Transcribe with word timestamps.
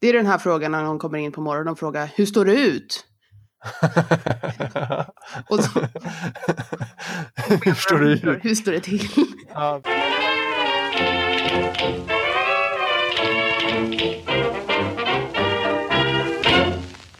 Det 0.00 0.08
är 0.08 0.12
den 0.12 0.26
här 0.26 0.38
frågan 0.38 0.72
när 0.72 0.82
någon 0.82 0.98
kommer 0.98 1.18
in 1.18 1.32
på 1.32 1.40
morgonen 1.40 1.72
och 1.72 1.78
frågar 1.78 2.10
hur 2.14 2.26
står 2.26 2.44
det 2.44 2.52
ut? 2.52 3.04
och 5.48 5.64
så, 5.64 5.80
hur 7.64 7.74
står 7.74 7.98
det 7.98 8.12
ut? 8.12 8.44
Hur 8.44 8.54
står 8.54 8.72
det 8.72 8.80
till? 8.80 9.08
Ja. 9.54 9.80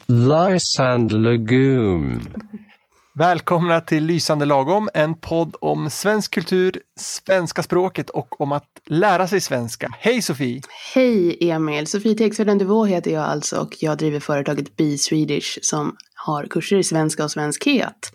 Lysand 0.06 1.12
Lagoon. 1.12 2.20
Välkomna 3.18 3.80
till 3.80 4.04
Lysande 4.04 4.44
lagom, 4.44 4.88
en 4.94 5.14
podd 5.14 5.56
om 5.60 5.90
svensk 5.90 6.34
kultur, 6.34 6.80
svenska 7.00 7.62
språket 7.62 8.10
och 8.10 8.40
om 8.40 8.52
att 8.52 8.80
lära 8.86 9.26
sig 9.26 9.40
svenska. 9.40 9.88
Hej 9.98 10.22
Sofie! 10.22 10.60
Hej 10.94 11.50
Emil! 11.50 11.86
Sofie 11.86 12.14
Tegsveden 12.14 12.58
Duvå 12.58 12.84
heter 12.84 13.10
jag 13.10 13.24
alltså 13.24 13.60
och 13.60 13.76
jag 13.80 13.98
driver 13.98 14.20
företaget 14.20 14.76
Be 14.76 14.98
Swedish 14.98 15.58
som 15.62 15.96
har 16.14 16.44
kurser 16.44 16.76
i 16.76 16.84
svenska 16.84 17.24
och 17.24 17.30
svenskhet. 17.30 18.12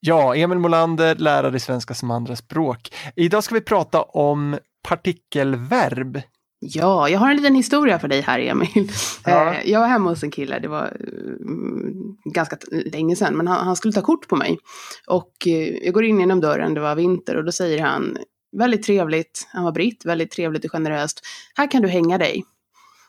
Ja, 0.00 0.36
Emil 0.36 0.58
Molander, 0.58 1.14
lärare 1.14 1.56
i 1.56 1.60
svenska 1.60 1.94
som 1.94 2.10
andraspråk. 2.10 2.94
Idag 3.16 3.44
ska 3.44 3.54
vi 3.54 3.60
prata 3.60 4.02
om 4.02 4.58
partikelverb. 4.88 6.22
Ja, 6.66 7.08
jag 7.08 7.18
har 7.18 7.30
en 7.30 7.36
liten 7.36 7.54
historia 7.54 7.98
för 7.98 8.08
dig 8.08 8.20
här 8.20 8.40
Emil. 8.40 8.92
Ja. 9.24 9.54
Eh, 9.54 9.70
jag 9.70 9.80
var 9.80 9.86
hemma 9.86 10.10
hos 10.10 10.22
en 10.22 10.30
kille, 10.30 10.58
det 10.58 10.68
var 10.68 10.96
mm, 11.40 12.16
ganska 12.24 12.56
länge 12.70 13.16
sedan, 13.16 13.36
men 13.36 13.46
han, 13.46 13.66
han, 13.66 13.76
skulle 13.76 13.92
ta 13.92 14.02
kort 14.02 14.28
på 14.28 14.36
mig. 14.36 14.58
Och 15.06 15.32
eh, 15.46 15.68
jag 15.84 15.94
går 15.94 16.04
in 16.04 16.20
genom 16.20 16.40
dörren, 16.40 16.74
det 16.74 16.80
var 16.80 16.94
vinter, 16.94 17.36
och 17.36 17.44
då 17.44 17.52
säger 17.52 17.82
han 17.82 18.16
väldigt 18.56 18.82
trevligt, 18.82 19.48
han 19.52 19.64
var 19.64 19.72
britt, 19.72 20.04
väldigt 20.04 20.30
trevligt 20.30 20.64
och 20.64 20.70
generöst, 20.70 21.20
här 21.54 21.70
kan 21.70 21.82
du 21.82 21.88
hänga 21.88 22.18
dig. 22.18 22.44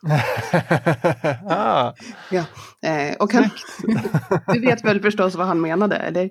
ah. 1.50 1.94
ja, 2.32 2.44
eh, 2.90 3.16
och 3.20 3.34
han, 3.34 3.50
du 4.54 4.60
vet 4.60 4.86
väl 4.86 5.02
förstås 5.02 5.36
vad 5.36 5.48
han 5.48 5.62
menade, 5.62 5.96
eller? 5.96 6.30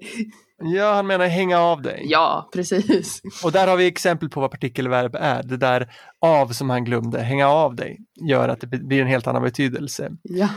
Ja, 0.62 0.94
han 0.94 1.06
menar 1.06 1.26
hänga 1.26 1.58
av 1.58 1.82
dig. 1.82 2.02
Ja, 2.04 2.50
precis. 2.52 3.22
Och 3.44 3.52
där 3.52 3.66
har 3.66 3.76
vi 3.76 3.86
exempel 3.86 4.28
på 4.28 4.40
vad 4.40 4.50
partikelverb 4.50 5.14
är. 5.14 5.42
Det 5.42 5.56
där 5.56 5.94
av 6.20 6.48
som 6.48 6.70
han 6.70 6.84
glömde, 6.84 7.20
hänga 7.20 7.48
av 7.48 7.74
dig, 7.76 7.98
gör 8.28 8.48
att 8.48 8.60
det 8.60 8.66
blir 8.66 9.02
en 9.02 9.06
helt 9.06 9.26
annan 9.26 9.42
betydelse. 9.42 10.10
Ja. 10.22 10.48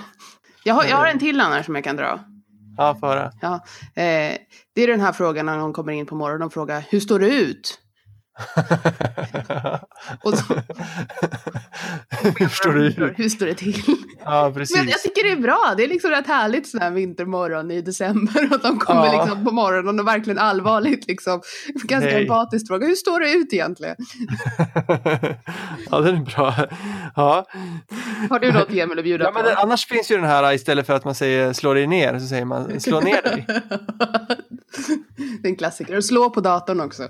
Jag 0.64 0.74
har, 0.74 0.86
jag 0.86 0.98
har 0.98 1.08
en 1.08 1.20
till 1.20 1.42
annars 1.42 1.66
som 1.66 1.76
jag 1.76 1.84
kan 1.84 1.96
dra. 1.96 2.20
Ja, 2.78 2.96
få 3.00 3.08
höra. 3.08 3.32
Ja, 3.42 3.54
eh, 3.96 4.38
det 4.76 4.82
är 4.82 4.88
den 4.88 5.02
här 5.02 5.12
frågan 5.12 5.46
när 5.46 5.58
någon 5.58 5.74
kommer 5.74 5.94
in 5.94 6.06
på 6.06 6.16
morgonen 6.16 6.48
och 6.48 6.54
frågar 6.54 6.84
hur 6.90 7.00
står 7.00 7.20
det 7.20 7.28
ut? 7.28 7.80
Och 10.24 10.38
så, 10.38 10.54
hur, 12.40 12.50
står 12.50 12.74
det, 12.74 13.14
hur 13.18 13.30
står 13.30 13.46
det 13.46 13.54
till? 13.54 13.84
Ja, 14.26 14.52
precis. 14.56 14.78
Men 14.78 14.88
jag 14.88 15.02
tycker 15.02 15.24
det 15.24 15.32
är 15.32 15.42
bra. 15.42 15.74
Det 15.78 15.84
är 15.84 15.88
liksom 15.88 16.12
rätt 16.12 16.28
härligt 16.28 16.68
sån 16.68 16.82
här 16.82 16.92
vintermorgon 16.92 17.72
i 17.72 17.82
december. 17.82 18.50
Att 18.52 18.64
de 18.64 18.80
kommer 18.80 19.06
ja. 19.06 19.24
liksom 19.24 19.46
på 19.46 19.52
morgonen 19.52 20.00
och 20.00 20.08
verkligen 20.08 20.40
allvarligt 20.40 21.08
liksom. 21.08 21.42
Ganska 21.84 22.10
Nej. 22.10 22.22
empatiskt 22.22 22.68
frågar 22.68 22.88
hur 22.88 22.96
står 22.96 23.20
det 23.20 23.34
ut 23.34 23.54
egentligen? 23.54 23.96
ja, 25.92 26.00
den 26.00 26.16
är 26.16 26.36
bra. 26.36 26.56
Ja. 27.16 27.46
Har 28.30 28.40
du 28.40 28.52
något 28.52 28.70
Emil 28.70 29.00
att 29.00 29.04
bjuda 29.04 29.26
ja, 29.26 29.32
på? 29.32 29.44
Men 29.44 29.58
annars 29.58 29.86
finns 29.86 30.12
ju 30.12 30.16
den 30.16 30.26
här 30.26 30.54
istället 30.54 30.88
för 30.88 30.94
att 30.94 31.06
man 31.06 31.16
säger 31.16 31.54
slå 31.54 31.74
dig 31.74 31.88
ner 31.88 32.20
så 32.20 32.28
säger 32.28 32.46
man 32.46 32.80
slå 32.80 33.00
ner 33.00 33.22
dig. 33.22 33.46
det 35.42 35.48
är 35.48 35.50
en 35.50 35.56
klassiker. 35.56 35.98
Och 35.98 36.06
slå 36.06 36.30
på 36.30 36.42
datorn 36.42 36.82
också. 36.82 37.10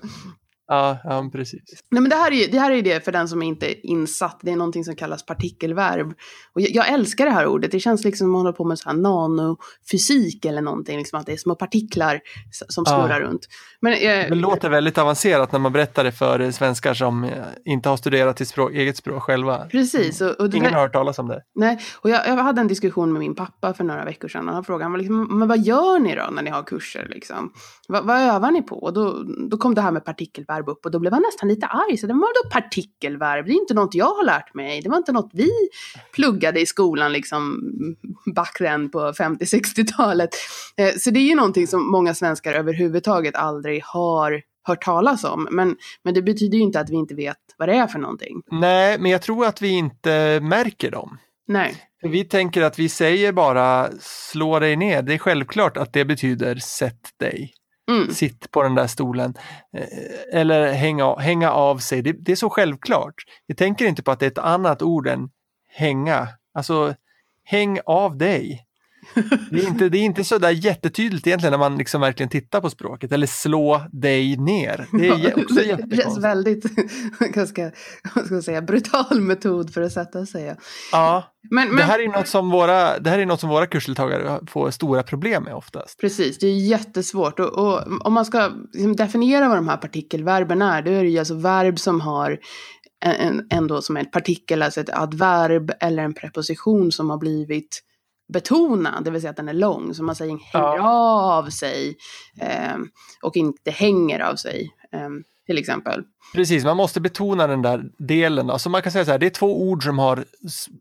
Ja, 0.68 0.98
ja 1.04 1.30
precis. 1.32 1.62
Nej, 1.92 2.02
men 2.02 2.10
det, 2.10 2.16
här 2.16 2.32
är, 2.32 2.52
det 2.52 2.60
här 2.60 2.72
är 2.72 2.82
det 2.82 3.06
för 3.06 3.12
den 3.12 3.28
som 3.28 3.42
inte 3.42 3.72
är 3.72 3.86
insatt. 3.86 4.40
Det 4.42 4.52
är 4.52 4.56
någonting 4.56 4.84
som 4.84 4.96
kallas 4.96 5.26
partikelverb. 5.26 6.14
Och 6.54 6.62
jag, 6.62 6.70
jag 6.70 6.94
älskar 6.94 7.26
det 7.26 7.32
här 7.32 7.48
ordet. 7.48 7.72
Det 7.72 7.80
känns 7.80 8.04
liksom 8.04 8.18
som 8.18 8.28
att 8.28 8.32
man 8.32 8.42
håller 8.42 8.58
på 8.58 8.64
med 8.64 8.80
så 8.80 8.90
här 8.90 8.98
nanofysik 8.98 10.46
eller 10.46 10.62
någonting. 10.62 10.98
Liksom 10.98 11.20
att 11.20 11.26
det 11.26 11.34
är 11.34 11.38
små 11.38 11.56
partiklar 11.56 12.20
som 12.52 12.86
snurrar 12.86 13.22
ja. 13.22 13.28
runt. 13.28 13.48
Men, 13.82 13.94
eh, 13.94 14.00
det 14.00 14.36
låter 14.36 14.70
väldigt 14.70 14.98
avancerat 14.98 15.52
när 15.52 15.60
man 15.60 15.72
berättar 15.72 16.04
det 16.04 16.12
för 16.12 16.52
svenskar 16.52 16.94
som 16.94 17.24
eh, 17.24 17.32
inte 17.66 17.90
har 17.90 17.98
studerat 17.98 18.38
sitt 18.38 18.48
språk, 18.48 18.72
eget 18.72 18.98
språk 18.98 19.24
själva. 19.24 19.66
Precis. 19.72 20.22
Och, 20.22 20.40
och 20.40 20.54
Ingen 20.54 20.66
här, 20.66 20.74
har 20.74 20.82
hört 20.82 20.94
talas 20.94 21.20
om 21.20 21.28
det. 21.28 21.42
Nej, 21.56 21.80
och 22.02 22.10
jag, 22.10 22.28
jag, 22.28 22.36
hade 22.36 22.62
en 22.62 22.68
diskussion 22.68 23.14
med 23.14 23.20
min 23.20 23.36
pappa 23.36 23.74
för 23.74 23.84
några 23.84 24.06
veckor 24.06 24.28
sedan. 24.28 24.48
Och 24.48 24.54
han 24.54 24.64
frågade 24.64 24.92
han 24.92 25.00
liksom, 25.00 25.40
men 25.40 25.48
vad 25.48 25.60
gör 25.60 26.00
ni 26.00 26.16
då 26.16 26.28
när 26.32 26.42
ni 26.42 26.50
har 26.50 26.64
kurser? 26.64 27.08
Liksom? 27.10 27.54
Va, 27.88 28.02
vad 28.02 28.22
övar 28.22 28.52
ni 28.52 28.62
på? 28.62 28.76
Och 28.76 28.94
då, 28.94 29.24
då 29.50 29.58
kom 29.58 29.76
det 29.76 29.82
här 29.82 29.92
med 29.92 30.06
partikelverb 30.58 30.70
upp 30.70 30.86
och 30.86 30.92
då 30.92 31.00
blev 31.00 31.14
han 31.14 31.22
nästan 31.22 31.50
lite 31.50 31.66
arg. 31.66 31.98
Så 31.98 32.08
det 32.08 32.14
var 32.14 32.44
då 32.44 32.50
partikelverb? 32.50 33.46
Det 33.46 33.52
är 33.52 33.62
inte 33.62 33.74
något 33.74 33.96
jag 33.96 34.16
har 34.16 34.26
lärt 34.26 34.54
mig. 34.54 34.82
Det 34.82 34.90
var 34.90 34.98
inte 34.98 35.12
något 35.12 35.30
vi 35.34 35.50
pluggade 36.14 36.62
i 36.62 36.66
skolan 36.66 37.14
liksom 37.14 37.62
back 38.36 38.58
then 38.58 38.90
på 38.90 39.00
50-60-talet. 39.00 40.30
Eh, 40.78 40.94
så 40.98 41.10
det 41.12 41.20
är 41.20 41.30
ju 41.30 41.36
någonting 41.36 41.68
som 41.68 41.92
många 41.92 42.14
svenskar 42.14 42.54
överhuvudtaget 42.54 43.36
aldrig 43.36 43.84
har 43.84 44.42
hört 44.64 44.84
talas 44.84 45.24
om. 45.24 45.48
Men, 45.52 45.76
men 46.04 46.14
det 46.14 46.22
betyder 46.22 46.58
ju 46.58 46.64
inte 46.64 46.80
att 46.80 46.90
vi 46.90 46.96
inte 46.96 47.16
vet 47.16 47.38
vad 47.58 47.70
det 47.70 47.76
är 47.76 47.88
för 47.88 48.00
någonting. 48.00 48.42
Nej, 48.52 49.00
men 49.00 49.12
jag 49.12 49.22
tror 49.22 49.46
att 49.46 49.62
vi 49.62 49.70
inte 49.70 50.40
märker 50.42 50.92
dem. 50.92 51.18
Nej. 51.48 51.76
Vi 52.02 52.24
tänker 52.24 52.62
att 52.62 52.80
vi 52.80 52.90
säger 52.90 53.32
bara 53.32 53.90
slå 54.02 54.60
dig 54.60 54.76
ner. 54.76 55.02
Det 55.02 55.14
är 55.14 55.18
självklart 55.18 55.78
att 55.78 55.94
det 55.94 56.06
betyder 56.06 56.56
sätt 56.56 57.10
dig. 57.20 57.54
Mm. 57.92 58.12
Sitt 58.12 58.52
på 58.52 58.64
den 58.64 58.76
där 58.76 58.88
stolen. 58.88 59.34
Eh, 59.78 60.40
eller 60.40 60.74
hänga, 60.74 61.16
hänga 61.16 61.52
av 61.52 61.78
sig. 61.78 62.02
Det, 62.02 62.12
det, 62.12 62.32
är 62.32 62.36
så 62.36 62.50
självklart. 62.50 63.16
Vi 63.48 63.56
tänker 63.56 63.86
inte 63.86 64.04
på 64.04 64.12
att 64.12 64.20
det 64.20 64.26
är 64.26 64.32
ett 64.32 64.38
annat 64.38 64.82
ord 64.82 65.08
än 65.08 65.30
hänga. 65.68 66.28
Alltså, 66.54 66.96
häng 67.44 67.80
av 67.86 68.18
dig. 68.18 68.67
Det 69.52 69.60
är 69.60 69.68
inte, 69.68 69.90
det 69.90 69.98
är 69.98 70.04
inte 70.04 70.24
så 70.24 70.38
där 70.38 70.50
jättetydligt 70.50 71.28
egentligen 71.28 71.52
när 71.52 71.58
man 71.58 71.78
liksom 71.78 72.02
verkligen 72.02 72.30
tittar 72.30 72.62
på 72.62 72.70
språket. 72.70 73.12
Eller 73.12 73.28
slå 73.28 73.82
dig 73.92 74.38
ner. 74.38 74.88
Det 74.92 75.08
är 75.08 75.40
också 75.40 75.56
Det 75.88 75.96
känns 75.96 76.18
väldigt, 76.18 76.66
ganska, 77.34 77.72
vad 78.16 78.26
ska 78.26 78.36
jag 78.36 78.44
säga, 78.44 78.62
brutal 78.62 79.22
metod 79.22 79.74
för 79.74 79.82
att 79.82 79.92
sätta 79.92 80.26
sig. 80.26 80.56
Ja, 80.92 81.24
men, 81.52 81.68
men, 81.68 81.78
det, 81.78 81.84
här 81.84 82.00
är 82.00 82.08
något 82.08 82.28
som 82.28 82.50
våra, 82.50 83.00
det 83.00 83.10
här 83.10 83.20
är 83.20 83.26
något 83.26 83.40
som 83.40 83.50
våra 83.50 83.68
kursdeltagare 83.68 84.40
får 84.48 84.72
stora 84.72 85.04
problem 85.04 85.44
med 85.44 85.54
oftast. 85.54 86.00
Precis, 86.02 86.38
det 86.38 86.48
är 86.48 86.58
jättesvårt. 86.58 87.40
Och, 87.40 87.48
och 87.48 87.82
om 88.02 88.14
man 88.14 88.26
ska 88.26 88.52
liksom 88.74 88.96
definiera 88.96 89.48
vad 89.48 89.58
de 89.58 89.68
här 89.68 89.78
partikelverben 89.78 90.62
är, 90.62 90.82
då 90.82 90.92
är 90.92 91.04
det 91.04 91.10
ju 91.10 91.20
alltså 91.20 91.36
verb 91.36 91.80
som 91.80 92.02
har 92.02 92.40
en, 93.06 93.48
en, 93.50 93.82
som 93.82 93.98
är 93.98 94.02
ett 94.02 94.12
partikel, 94.12 94.62
alltså 94.62 94.82
ett 94.82 94.90
adverb 94.90 95.72
eller 95.80 96.04
en 96.04 96.14
preposition 96.14 96.92
som 96.92 97.10
har 97.10 97.18
blivit 97.18 97.84
betona, 98.34 99.02
det 99.02 99.12
vill 99.12 99.22
säga 99.22 99.32
att 99.32 99.38
den 99.38 99.50
är 99.50 99.54
lång, 99.54 99.94
så 99.94 100.04
man 100.04 100.16
säger 100.16 100.38
hänger 100.54 100.78
ja. 100.78 101.38
av 101.38 101.50
sig 101.50 101.98
eh, 102.42 102.78
och 103.22 103.36
inte 103.36 103.72
hänger 103.72 104.20
av 104.20 104.36
sig. 104.36 104.72
Eh, 104.92 105.10
till 105.48 105.58
exempel. 105.58 106.04
Precis, 106.36 106.64
man 106.64 106.78
måste 106.78 107.02
betona 107.02 107.48
den 107.48 107.62
där 107.62 107.84
delen. 107.98 108.50
Alltså 108.50 108.70
man 108.70 108.82
kan 108.82 108.92
säga 108.92 109.06
så 109.06 109.12
här, 109.12 109.20
det 109.20 109.26
är 109.26 109.30
två 109.30 109.62
ord 109.62 109.84
som 109.84 110.00
har 110.00 110.26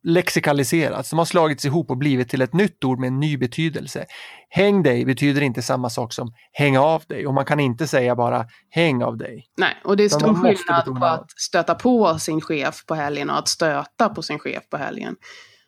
lexikaliserats, 0.02 1.10
de 1.10 1.18
har 1.18 1.26
slagits 1.26 1.64
ihop 1.64 1.90
och 1.90 1.96
blivit 1.96 2.28
till 2.28 2.42
ett 2.42 2.52
nytt 2.52 2.84
ord 2.84 2.98
med 2.98 3.06
en 3.06 3.20
ny 3.20 3.36
betydelse. 3.36 4.04
Häng 4.48 4.82
dig 4.82 5.04
betyder 5.04 5.40
inte 5.40 5.62
samma 5.62 5.90
sak 5.90 6.12
som 6.12 6.32
häng 6.52 6.78
av 6.78 7.02
dig 7.06 7.26
och 7.26 7.34
man 7.34 7.44
kan 7.44 7.60
inte 7.60 7.86
säga 7.86 8.16
bara 8.16 8.46
häng 8.70 9.02
av 9.02 9.16
dig. 9.16 9.46
Nej, 9.56 9.76
och 9.84 9.96
det 9.96 10.04
är 10.04 10.08
stor 10.08 10.34
skillnad 10.34 11.00
på 11.00 11.04
att 11.04 11.30
stöta 11.40 11.74
på 11.74 12.18
sin 12.18 12.40
chef 12.40 12.86
på 12.86 12.94
helgen 12.94 13.30
och 13.30 13.38
att 13.38 13.48
stöta 13.48 14.08
på 14.08 14.22
sin 14.22 14.38
chef 14.38 14.68
på 14.70 14.76
helgen. 14.76 15.16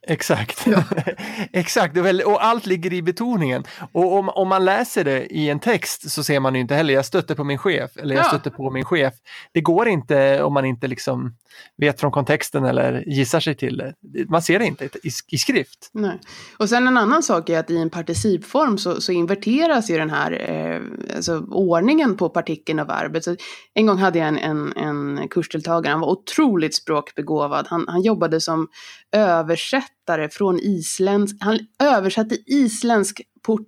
Exakt. 0.08 0.66
Ja. 0.66 0.84
Exakt, 1.52 1.96
och 2.26 2.44
allt 2.44 2.66
ligger 2.66 2.92
i 2.92 3.02
betoningen. 3.02 3.64
Och 3.92 4.12
om, 4.12 4.28
om 4.28 4.48
man 4.48 4.64
läser 4.64 5.04
det 5.04 5.26
i 5.26 5.50
en 5.50 5.60
text 5.60 6.10
så 6.10 6.24
ser 6.24 6.40
man 6.40 6.54
ju 6.54 6.60
inte 6.60 6.74
heller, 6.74 6.94
jag 6.94 7.04
stötte 7.04 7.34
på 7.34 7.44
min 7.44 7.58
chef 7.58 7.90
eller 7.96 8.14
jag 8.14 8.24
ja. 8.24 8.28
stötte 8.28 8.50
på 8.50 8.70
min 8.70 8.84
chef. 8.84 9.14
Det 9.52 9.60
går 9.60 9.88
inte 9.88 10.42
om 10.42 10.52
man 10.52 10.64
inte 10.64 10.86
liksom 10.86 11.34
vet 11.76 12.00
från 12.00 12.12
kontexten 12.12 12.64
eller 12.64 13.04
gissar 13.06 13.40
sig 13.40 13.54
till 13.54 13.76
det. 13.76 13.94
Man 14.28 14.42
ser 14.42 14.58
det 14.58 14.64
inte 14.64 14.84
i, 14.84 15.10
i 15.28 15.38
skrift. 15.38 15.90
Nej. 15.92 16.18
Och 16.58 16.68
sen 16.68 16.86
en 16.86 16.96
annan 16.96 17.22
sak 17.22 17.48
är 17.48 17.58
att 17.58 17.70
i 17.70 17.76
en 17.76 17.90
participform 17.90 18.78
så, 18.78 19.00
så 19.00 19.12
inverteras 19.12 19.90
ju 19.90 19.98
den 19.98 20.10
här 20.10 20.50
eh, 20.50 21.16
alltså 21.16 21.38
ordningen 21.50 22.16
på 22.16 22.28
partikeln 22.28 22.78
och 22.78 22.88
verbet. 22.88 23.24
Så 23.24 23.36
en 23.74 23.86
gång 23.86 23.98
hade 23.98 24.18
jag 24.18 24.28
en, 24.28 24.38
en, 24.38 24.72
en 24.76 25.28
kursdeltagare, 25.28 25.90
han 25.90 26.00
var 26.00 26.10
otroligt 26.10 26.74
språkbegåvad. 26.74 27.66
Han, 27.70 27.84
han 27.88 28.02
jobbade 28.02 28.40
som 28.40 28.68
översättare 29.12 30.28
från 30.28 30.60
isländsk, 30.60 31.36
han 31.40 31.58
översatte 31.78 32.36
isländsk 32.46 33.20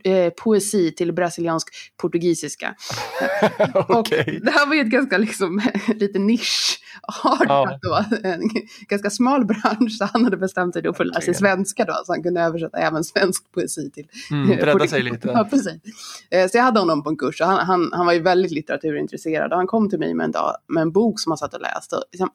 eh, 0.04 0.30
poesi 0.30 0.94
till 0.94 1.12
brasiliansk 1.12 1.68
portugisiska. 1.96 2.74
okay. 3.88 4.38
det 4.38 4.50
här 4.50 4.66
var 4.66 4.74
ju 4.74 4.80
ett 4.80 4.90
ganska 4.90 5.18
liksom, 5.18 5.60
lite 5.94 6.18
nisch 6.18 6.80
ja. 7.48 7.78
då, 7.82 8.04
en 8.22 8.40
ganska 8.88 9.10
smal 9.10 9.44
bransch, 9.46 9.96
så 9.98 10.04
han 10.04 10.24
hade 10.24 10.36
bestämt 10.36 10.72
sig 10.72 10.82
då 10.82 10.94
för 10.94 11.04
att 11.04 11.10
lära 11.10 11.20
sig 11.20 11.34
svenska 11.34 11.84
då, 11.84 12.02
så 12.06 12.12
han 12.12 12.22
kunde 12.22 12.40
översätta 12.40 12.78
även 12.78 13.04
svensk 13.04 13.52
poesi 13.52 13.90
till 13.90 14.08
mm, 14.30 14.50
Rädda 14.50 14.86
sig 14.86 15.02
lite. 15.02 15.28
Ja, 15.28 15.48
precis. 15.50 15.80
Eh, 16.30 16.48
så 16.48 16.56
jag 16.58 16.64
hade 16.64 16.80
honom 16.80 17.02
på 17.02 17.10
en 17.10 17.16
kurs, 17.16 17.40
och 17.40 17.46
han, 17.46 17.66
han, 17.66 17.90
han 17.92 18.06
var 18.06 18.12
ju 18.12 18.22
väldigt 18.22 18.52
litteraturintresserad, 18.52 19.52
och 19.52 19.58
han 19.58 19.66
kom 19.66 19.90
till 19.90 19.98
mig 19.98 20.14
med 20.14 20.24
en, 20.24 20.32
dag, 20.32 20.56
med 20.68 20.82
en 20.82 20.92
bok 20.92 21.20
som 21.20 21.30
han 21.32 21.38
satt 21.38 21.54
och 21.54 21.60
läste. 21.60 21.96
Och 21.96 22.02
liksom, 22.12 22.30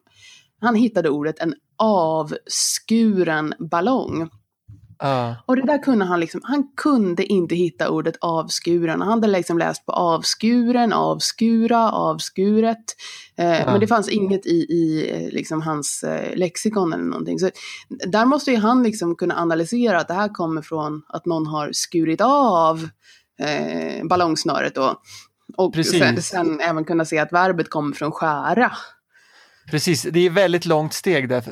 han 0.60 0.74
hittade 0.74 1.10
ordet 1.10 1.38
en 1.38 1.54
avskuren 1.78 3.54
ballong. 3.58 4.28
Uh. 5.04 5.32
Och 5.46 5.56
det 5.56 5.62
där 5.62 5.82
kunde 5.82 6.04
han 6.04 6.20
liksom, 6.20 6.40
han 6.44 6.68
kunde 6.76 7.24
inte 7.24 7.54
hitta 7.54 7.90
ordet 7.90 8.16
avskuren. 8.20 9.00
Han 9.00 9.10
hade 9.10 9.26
liksom 9.26 9.58
läst 9.58 9.86
på 9.86 9.92
avskuren, 9.92 10.92
avskura, 10.92 11.92
avskuret. 11.92 12.84
Eh, 13.38 13.60
uh. 13.60 13.66
Men 13.66 13.80
det 13.80 13.86
fanns 13.86 14.08
inget 14.08 14.46
i, 14.46 14.56
i 14.56 15.30
liksom 15.32 15.62
hans 15.62 16.02
eh, 16.02 16.36
lexikon 16.36 16.92
eller 16.92 17.04
någonting. 17.04 17.38
Så 17.38 17.50
där 17.88 18.24
måste 18.24 18.50
ju 18.50 18.56
han 18.56 18.82
liksom 18.82 19.16
kunna 19.16 19.36
analysera 19.36 20.00
att 20.00 20.08
det 20.08 20.14
här 20.14 20.28
kommer 20.28 20.62
från 20.62 21.02
att 21.08 21.26
någon 21.26 21.46
har 21.46 21.72
skurit 21.72 22.20
av 22.20 22.88
eh, 23.40 24.06
ballongsnöret 24.06 24.74
då. 24.74 25.00
Och 25.56 25.74
sen, 25.74 26.22
sen, 26.22 26.60
även 26.60 26.84
kunna 26.84 27.04
se 27.04 27.18
att 27.18 27.32
verbet 27.32 27.70
kommer 27.70 27.94
från 27.94 28.12
skära. 28.12 28.72
Precis, 29.70 30.02
det 30.02 30.26
är 30.26 30.30
väldigt 30.30 30.66
långt 30.66 30.92
steg 30.92 31.28
där, 31.28 31.42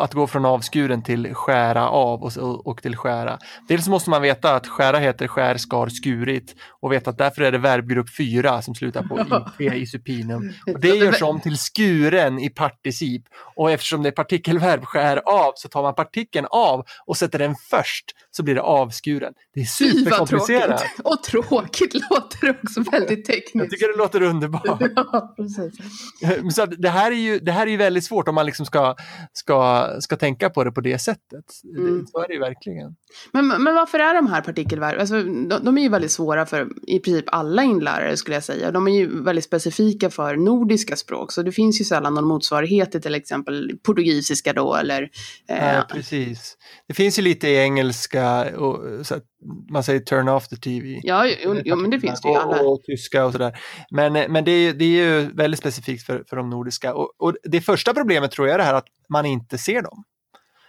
att 0.00 0.14
gå 0.14 0.26
från 0.26 0.44
avskuren 0.44 1.02
till 1.02 1.34
skära 1.34 1.88
av 1.88 2.22
och, 2.22 2.66
och 2.66 2.82
till 2.82 2.96
skära. 2.96 3.38
Dels 3.68 3.88
måste 3.88 4.10
man 4.10 4.22
veta 4.22 4.54
att 4.54 4.66
skära 4.66 4.98
heter 4.98 5.28
skär, 5.28 5.56
skar, 5.56 5.88
skurit 5.88 6.54
och 6.80 6.92
veta 6.92 7.10
att 7.10 7.18
därför 7.18 7.42
är 7.42 7.52
det 7.52 7.58
verbgrupp 7.58 8.16
4 8.16 8.62
som 8.62 8.74
slutar 8.74 9.02
på 9.02 9.40
ip 9.58 9.72
i 9.74 9.86
supinum. 9.86 10.52
Och 10.74 10.80
det 10.80 10.88
görs 10.88 11.22
om 11.22 11.40
till 11.40 11.58
skuren 11.58 12.38
i 12.38 12.50
particip 12.50 13.22
och 13.56 13.70
eftersom 13.70 14.02
det 14.02 14.08
är 14.08 14.12
partikelverb 14.12 14.84
skär 14.84 15.16
av 15.16 15.52
så 15.54 15.68
tar 15.68 15.82
man 15.82 15.94
partikeln 15.94 16.46
av 16.50 16.84
och 17.06 17.16
sätter 17.16 17.38
den 17.38 17.54
först 17.70 18.04
så 18.30 18.42
blir 18.42 18.54
det 18.54 18.62
avskuren. 18.62 19.32
Det 19.54 19.60
är 19.60 19.64
superkomplicerat. 19.64 20.84
Och 21.04 21.22
tråkigt 21.22 21.94
låter 22.10 22.46
det 22.46 22.56
också 22.62 22.82
väldigt 22.90 23.26
tekniskt. 23.26 23.54
Jag 23.54 23.70
tycker 23.70 23.92
det 23.92 23.98
låter 23.98 24.22
underbart. 24.22 24.80
Ja, 24.96 25.34
precis. 25.36 26.54
Så 26.56 26.66
det 26.66 26.88
här 26.88 27.10
är 27.10 27.16
ju 27.16 27.38
det 27.38 27.52
här 27.52 27.59
är 27.66 27.70
ju 27.70 27.76
väldigt 27.76 28.04
svårt 28.04 28.28
om 28.28 28.34
man 28.34 28.46
liksom 28.46 28.66
ska, 28.66 28.96
ska, 29.32 29.88
ska 30.00 30.16
tänka 30.16 30.50
på 30.50 30.64
det 30.64 30.72
på 30.72 30.80
det 30.80 30.98
sättet. 30.98 31.44
Mm. 31.76 32.06
Så 32.06 32.22
är 32.22 32.28
det 32.28 32.34
ju 32.34 32.40
verkligen. 32.40 32.96
Men, 33.32 33.48
men 33.48 33.74
varför 33.74 33.98
är 33.98 34.14
de 34.14 34.26
här 34.26 34.40
partikelverb, 34.40 35.00
alltså, 35.00 35.22
de, 35.22 35.60
de, 35.62 35.78
är 35.78 35.82
ju 35.82 35.88
väldigt 35.88 36.12
svåra 36.12 36.46
för 36.46 36.68
i 36.86 36.98
princip 36.98 37.24
alla 37.28 37.62
inlärare 37.62 38.16
skulle 38.16 38.36
jag 38.36 38.44
säga. 38.44 38.70
De 38.70 38.88
är 38.88 38.92
ju 38.92 39.22
väldigt 39.22 39.44
specifika 39.44 40.10
för 40.10 40.36
nordiska 40.36 40.96
språk, 40.96 41.32
så 41.32 41.42
det 41.42 41.52
finns 41.52 41.80
ju 41.80 41.84
sällan 41.84 42.14
någon 42.14 42.24
motsvarighet 42.24 42.92
till 42.92 43.02
till 43.02 43.14
exempel 43.14 43.78
portugisiska 43.82 44.52
då 44.52 44.74
eller... 44.74 45.02
Eh... 45.48 45.74
Ja, 45.74 45.86
precis. 45.90 46.56
Det 46.88 46.94
finns 46.94 47.18
ju 47.18 47.22
lite 47.22 47.48
i 47.48 47.56
engelska, 47.56 48.56
och, 48.56 49.06
så 49.06 49.14
att 49.14 49.24
man 49.70 49.84
säger 49.84 50.00
turn 50.00 50.28
off 50.28 50.48
the 50.48 50.56
TV. 50.56 51.00
Ja, 51.02 51.26
jo, 51.44 51.56
jo 51.64 51.76
men 51.76 51.90
det 51.90 52.00
finns 52.00 52.20
det 52.20 52.28
ju 52.28 52.34
alla. 52.34 52.62
Och, 52.62 52.72
och 52.72 52.82
tyska 52.82 53.24
och 53.24 53.32
sådär. 53.32 53.58
Men, 53.90 54.12
men 54.12 54.44
det, 54.44 54.50
är, 54.50 54.72
det 54.72 54.84
är 54.84 54.88
ju 54.88 55.32
väldigt 55.34 55.60
specifikt 55.60 56.06
för, 56.06 56.24
för 56.28 56.36
de 56.36 56.50
nordiska. 56.50 56.94
Och, 56.94 57.12
och 57.18 57.36
det 57.50 57.60
första 57.60 57.94
problemet 57.94 58.30
tror 58.30 58.48
jag 58.48 58.54
är 58.54 58.58
det 58.58 58.64
här 58.64 58.74
att 58.74 58.86
man 59.08 59.26
inte 59.26 59.58
ser 59.58 59.82
dem. 59.82 60.04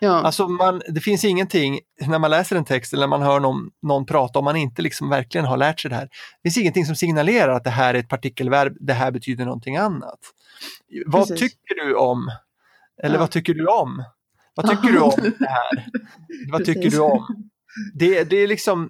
Ja. 0.03 0.21
Alltså 0.21 0.47
man, 0.47 0.81
det 0.87 1.01
finns 1.01 1.25
ingenting, 1.25 1.79
när 2.07 2.19
man 2.19 2.31
läser 2.31 2.55
en 2.55 2.65
text 2.65 2.93
eller 2.93 3.07
när 3.07 3.17
man 3.17 3.21
hör 3.21 3.39
någon, 3.39 3.69
någon 3.81 4.05
prata, 4.05 4.39
om 4.39 4.45
man 4.45 4.55
inte 4.55 4.81
liksom 4.81 5.09
verkligen 5.09 5.45
har 5.45 5.57
lärt 5.57 5.79
sig 5.79 5.89
det 5.89 5.95
här, 5.95 6.05
det 6.05 6.49
finns 6.49 6.57
ingenting 6.57 6.85
som 6.85 6.95
signalerar 6.95 7.53
att 7.53 7.63
det 7.63 7.69
här 7.69 7.93
är 7.93 7.99
ett 7.99 8.09
partikelverb, 8.09 8.77
det 8.79 8.93
här 8.93 9.11
betyder 9.11 9.45
någonting 9.45 9.77
annat. 9.77 10.19
Precis. 10.89 11.13
Vad 11.13 11.27
tycker 11.27 11.75
du 11.85 11.95
om, 11.95 12.31
eller 13.03 13.15
ja. 13.15 13.19
vad 13.19 13.31
tycker 13.31 13.53
du 13.53 13.67
om? 13.67 14.03
Vad 14.55 14.69
tycker 14.69 14.93
du 14.93 14.99
om 14.99 15.33
det 15.39 15.49
här? 15.49 15.85
vad 16.51 16.65
tycker 16.65 16.89
du 16.89 16.99
om? 16.99 17.49
Det, 17.93 18.23
det 18.23 18.35
är 18.35 18.47
liksom, 18.47 18.89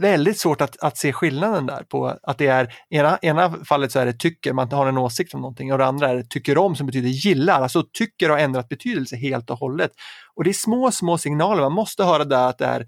väldigt 0.00 0.38
svårt 0.38 0.60
att, 0.60 0.82
att 0.82 0.98
se 0.98 1.12
skillnaden 1.12 1.66
där 1.66 1.82
på 1.82 2.18
att 2.22 2.38
det 2.38 2.46
är, 2.46 2.74
ena, 2.90 3.18
ena 3.22 3.64
fallet 3.64 3.92
så 3.92 3.98
är 3.98 4.06
det 4.06 4.12
tycker, 4.12 4.52
man 4.52 4.72
har 4.72 4.86
en 4.86 4.98
åsikt 4.98 5.34
om 5.34 5.40
någonting 5.40 5.72
och 5.72 5.78
det 5.78 5.86
andra 5.86 6.08
är 6.08 6.14
det 6.14 6.30
tycker 6.30 6.58
om 6.58 6.76
som 6.76 6.86
betyder 6.86 7.08
gillar, 7.08 7.62
alltså 7.62 7.84
tycker 7.92 8.30
har 8.30 8.38
ändrat 8.38 8.68
betydelse 8.68 9.16
helt 9.16 9.50
och 9.50 9.58
hållet. 9.58 9.90
Och 10.34 10.44
det 10.44 10.50
är 10.50 10.54
små, 10.54 10.90
små 10.90 11.18
signaler, 11.18 11.62
man 11.62 11.72
måste 11.72 12.04
höra 12.04 12.24
där 12.24 12.48
att 12.48 12.58
det 12.58 12.66
är 12.66 12.86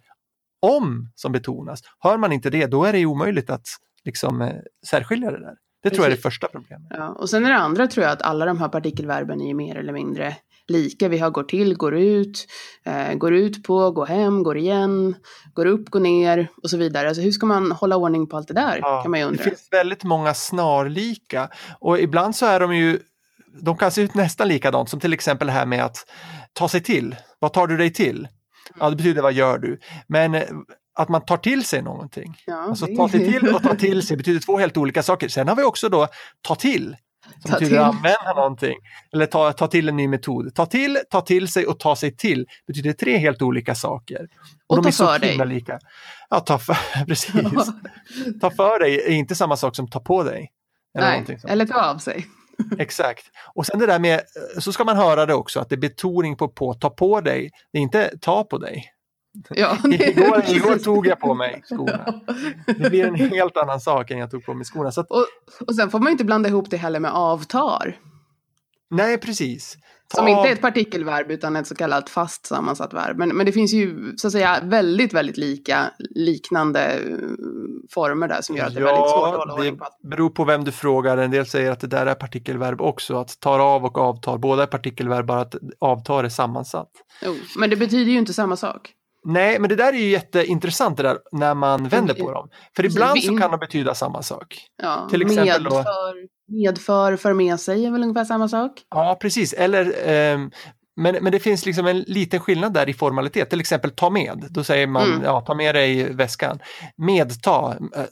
om 0.62 1.12
som 1.14 1.32
betonas. 1.32 1.81
Hör 2.00 2.17
man 2.17 2.32
inte 2.32 2.50
det, 2.50 2.67
då 2.67 2.85
är 2.85 2.93
det 2.93 3.06
omöjligt 3.06 3.50
att 3.50 3.67
liksom 4.05 4.43
eh, 4.43 4.55
särskilja 4.87 5.31
det 5.31 5.41
där. 5.41 5.55
Det 5.82 5.91
tror 5.91 6.05
jag 6.05 6.12
är 6.12 6.17
det 6.17 6.23
första 6.23 6.49
problemet. 6.49 6.87
Ja, 6.91 7.08
och 7.08 7.31
sen 7.31 7.44
är 7.44 7.50
det 7.50 7.56
andra 7.56 7.87
tror 7.87 8.05
jag 8.05 8.12
att 8.12 8.23
alla 8.23 8.44
de 8.44 8.58
här 8.58 8.69
partikelverben 8.69 9.41
är 9.41 9.55
mer 9.55 9.76
eller 9.76 9.93
mindre 9.93 10.37
lika. 10.68 11.08
Vi 11.08 11.18
har 11.18 11.30
går 11.30 11.42
till, 11.42 11.76
går 11.76 11.96
ut, 11.96 12.46
eh, 12.84 13.14
går 13.14 13.34
ut 13.34 13.62
på, 13.62 13.90
går 13.90 14.06
hem, 14.06 14.42
går 14.42 14.58
igen, 14.58 15.14
går 15.54 15.66
upp, 15.66 15.90
går 15.90 16.00
ner 16.00 16.48
och 16.62 16.70
så 16.70 16.76
vidare. 16.76 17.08
Alltså 17.08 17.22
hur 17.22 17.30
ska 17.30 17.46
man 17.46 17.72
hålla 17.72 17.96
ordning 17.96 18.26
på 18.26 18.36
allt 18.36 18.48
det 18.48 18.54
där? 18.54 18.78
Ja, 18.82 19.02
kan 19.02 19.10
man 19.10 19.22
undra. 19.22 19.44
Det 19.44 19.50
finns 19.50 19.68
väldigt 19.70 20.04
många 20.04 20.34
snarlika 20.34 21.48
och 21.80 22.00
ibland 22.00 22.36
så 22.36 22.46
är 22.46 22.60
de 22.60 22.76
ju 22.76 22.98
de 23.60 23.76
kan 23.76 23.90
se 23.90 24.02
ut 24.02 24.14
nästan 24.14 24.48
likadant 24.48 24.88
som 24.88 25.00
till 25.00 25.12
exempel 25.12 25.46
det 25.46 25.52
här 25.52 25.66
med 25.66 25.84
att 25.84 25.96
ta 26.52 26.69
sig 26.69 26.82
till. 26.82 27.16
Vad 27.38 27.52
tar 27.52 27.66
du 27.66 27.76
dig 27.76 27.92
till? 27.92 28.28
Ja, 28.80 28.90
det 28.90 28.96
betyder 28.96 29.22
vad 29.22 29.32
gör 29.32 29.58
du? 29.58 29.80
Men 30.06 30.34
eh, 30.34 30.42
att 30.94 31.08
man 31.08 31.24
tar 31.24 31.36
till 31.36 31.64
sig 31.64 31.82
någonting. 31.82 32.36
Ja, 32.46 32.54
alltså 32.54 32.86
ta 32.96 33.08
sig 33.08 33.32
till 33.32 33.54
och 33.54 33.62
ta 33.62 33.74
till 33.74 34.06
sig 34.06 34.16
betyder 34.16 34.40
två 34.40 34.58
helt 34.58 34.76
olika 34.76 35.02
saker. 35.02 35.28
Sen 35.28 35.48
har 35.48 35.56
vi 35.56 35.62
också 35.62 35.88
då 35.88 36.08
ta 36.42 36.54
till. 36.54 36.96
Som 37.42 37.50
ta 37.50 37.58
betyder 37.58 37.78
använda 37.78 38.32
någonting. 38.36 38.76
Eller 39.12 39.26
ta, 39.26 39.52
ta 39.52 39.66
till 39.66 39.88
en 39.88 39.96
ny 39.96 40.08
metod. 40.08 40.54
Ta 40.54 40.66
till, 40.66 40.98
ta 41.10 41.20
till 41.20 41.48
sig 41.48 41.66
och 41.66 41.78
ta 41.80 41.96
sig 41.96 42.16
till 42.16 42.46
betyder 42.66 42.92
tre 42.92 43.16
helt 43.16 43.42
olika 43.42 43.74
saker. 43.74 44.28
Och, 44.66 44.76
och 44.76 44.82
de 44.84 44.92
ta 44.92 45.14
är 45.14 45.18
så 45.18 45.26
himla 45.26 45.44
lika. 45.44 45.78
Ja, 46.30 46.40
ta 46.40 46.58
för, 46.58 47.04
precis. 47.06 47.32
ta 48.40 48.50
för 48.50 48.78
dig 48.78 49.00
är 49.00 49.12
inte 49.12 49.34
samma 49.34 49.56
sak 49.56 49.76
som 49.76 49.88
ta 49.88 50.00
på 50.00 50.22
dig. 50.22 50.50
Eller 50.98 51.24
Nej, 51.28 51.38
eller 51.48 51.66
ta 51.66 51.80
av 51.80 51.98
sig. 51.98 52.26
Exakt. 52.78 53.24
Och 53.54 53.66
sen 53.66 53.78
det 53.78 53.86
där 53.86 53.98
med, 53.98 54.20
så 54.58 54.72
ska 54.72 54.84
man 54.84 54.96
höra 54.96 55.26
det 55.26 55.34
också, 55.34 55.60
att 55.60 55.68
det 55.68 55.74
är 55.74 55.80
betoning 55.80 56.36
på 56.36 56.48
på, 56.48 56.74
ta 56.74 56.90
på 56.90 57.20
dig. 57.20 57.50
Det 57.72 57.78
är 57.78 57.82
inte 57.82 58.18
ta 58.20 58.44
på 58.44 58.58
dig. 58.58 58.84
Ja, 59.50 59.78
igår, 59.84 60.44
igår, 60.48 60.78
tog 60.78 61.06
jag 61.06 61.20
på 61.20 61.34
mig 61.34 61.62
skorna. 61.64 62.14
Det 62.66 62.90
blir 62.90 63.06
en 63.06 63.14
helt 63.14 63.56
annan 63.56 63.80
sak 63.80 64.10
än 64.10 64.18
jag 64.18 64.30
tog 64.30 64.44
på 64.44 64.54
mig 64.54 64.64
skorna. 64.64 64.92
Så 64.92 65.00
att... 65.00 65.10
och, 65.10 65.26
och 65.66 65.74
sen 65.74 65.90
får 65.90 65.98
man 65.98 66.12
inte 66.12 66.24
blanda 66.24 66.48
ihop 66.48 66.70
det 66.70 66.76
heller 66.76 67.00
med 67.00 67.10
avtar. 67.10 67.96
Nej, 68.90 69.18
precis. 69.18 69.76
Ta... 70.08 70.16
Som 70.16 70.28
inte 70.28 70.48
är 70.48 70.52
ett 70.52 70.60
partikelverb 70.60 71.30
utan 71.30 71.56
ett 71.56 71.66
så 71.66 71.74
kallat 71.74 72.10
fast 72.10 72.46
sammansatt 72.46 72.94
verb. 72.94 73.18
Men, 73.18 73.28
men 73.28 73.46
det 73.46 73.52
finns 73.52 73.72
ju 73.72 74.16
så 74.16 74.26
att 74.26 74.32
säga 74.32 74.60
väldigt, 74.62 75.12
väldigt 75.12 75.36
lika 75.36 75.90
liknande 75.98 76.80
eh, 76.80 77.00
former 77.90 78.28
där 78.28 78.42
som 78.42 78.56
gör 78.56 78.66
att 78.66 78.74
det 78.74 78.80
är 78.80 78.84
väldigt 78.84 79.10
svårt 79.10 79.28
att 79.28 79.38
hålla 79.38 79.54
ordning 79.54 79.78
på. 79.78 79.84
Det 80.02 80.08
beror 80.08 80.30
på 80.30 80.44
vem 80.44 80.64
du 80.64 80.72
frågar. 80.72 81.16
En 81.16 81.30
del 81.30 81.46
säger 81.46 81.70
att 81.70 81.80
det 81.80 81.86
där 81.86 82.06
är 82.06 82.14
partikelverb 82.14 82.80
också. 82.80 83.16
Att 83.16 83.40
tar 83.40 83.58
av 83.58 83.84
och 83.84 83.98
avtar, 83.98 84.38
båda 84.38 84.62
är 84.62 84.66
partikelverb, 84.66 85.26
bara 85.26 85.40
att 85.40 85.54
avtar 85.78 86.24
är 86.24 86.28
sammansatt. 86.28 86.90
Jo, 87.24 87.34
men 87.58 87.70
det 87.70 87.76
betyder 87.76 88.12
ju 88.12 88.18
inte 88.18 88.32
samma 88.32 88.56
sak. 88.56 88.95
Nej, 89.28 89.58
men 89.58 89.69
det 89.69 89.76
där 89.76 89.93
är 89.93 89.99
ju 89.99 90.08
jätteintressant 90.08 90.96
det 90.96 91.03
där 91.03 91.19
när 91.32 91.55
man 91.55 91.89
vänder 91.89 92.15
på 92.15 92.32
dem. 92.32 92.48
För 92.77 92.84
ibland 92.84 93.22
så 93.22 93.39
kan 93.39 93.50
de 93.50 93.60
betyda 93.60 93.94
samma 93.94 94.22
sak. 94.22 94.67
Ja, 94.82 95.08
Till 95.10 95.22
exempel 95.22 95.62
medför, 95.62 96.22
då, 96.22 96.29
medför, 96.53 97.17
för 97.17 97.32
med 97.32 97.60
sig 97.60 97.86
är 97.86 97.91
väl 97.91 98.03
ungefär 98.03 98.24
samma 98.24 98.48
sak? 98.48 98.72
Ja, 98.91 99.19
precis. 99.20 99.53
Eller 99.53 100.08
eh, 100.08 100.39
men, 100.96 101.17
men 101.20 101.32
det 101.32 101.41
finns 101.41 101.67
liksom 101.67 101.86
en 101.86 102.00
liten 102.00 102.41
skillnad 102.41 102.72
där 102.72 102.88
i 102.88 102.94
formalitet, 102.94 103.50
till 103.50 103.60
exempel 103.60 103.91
ta 103.91 104.10
med. 104.10 104.46
Då 104.50 104.65
säger 104.65 104.86
man 104.86 105.10
mm. 105.10 105.22
ja, 105.22 105.41
ta 105.41 105.55
med 105.55 105.74
dig 105.74 106.12
väskan. 106.12 106.58
Medta, 106.96 107.76
eh, 107.96 108.05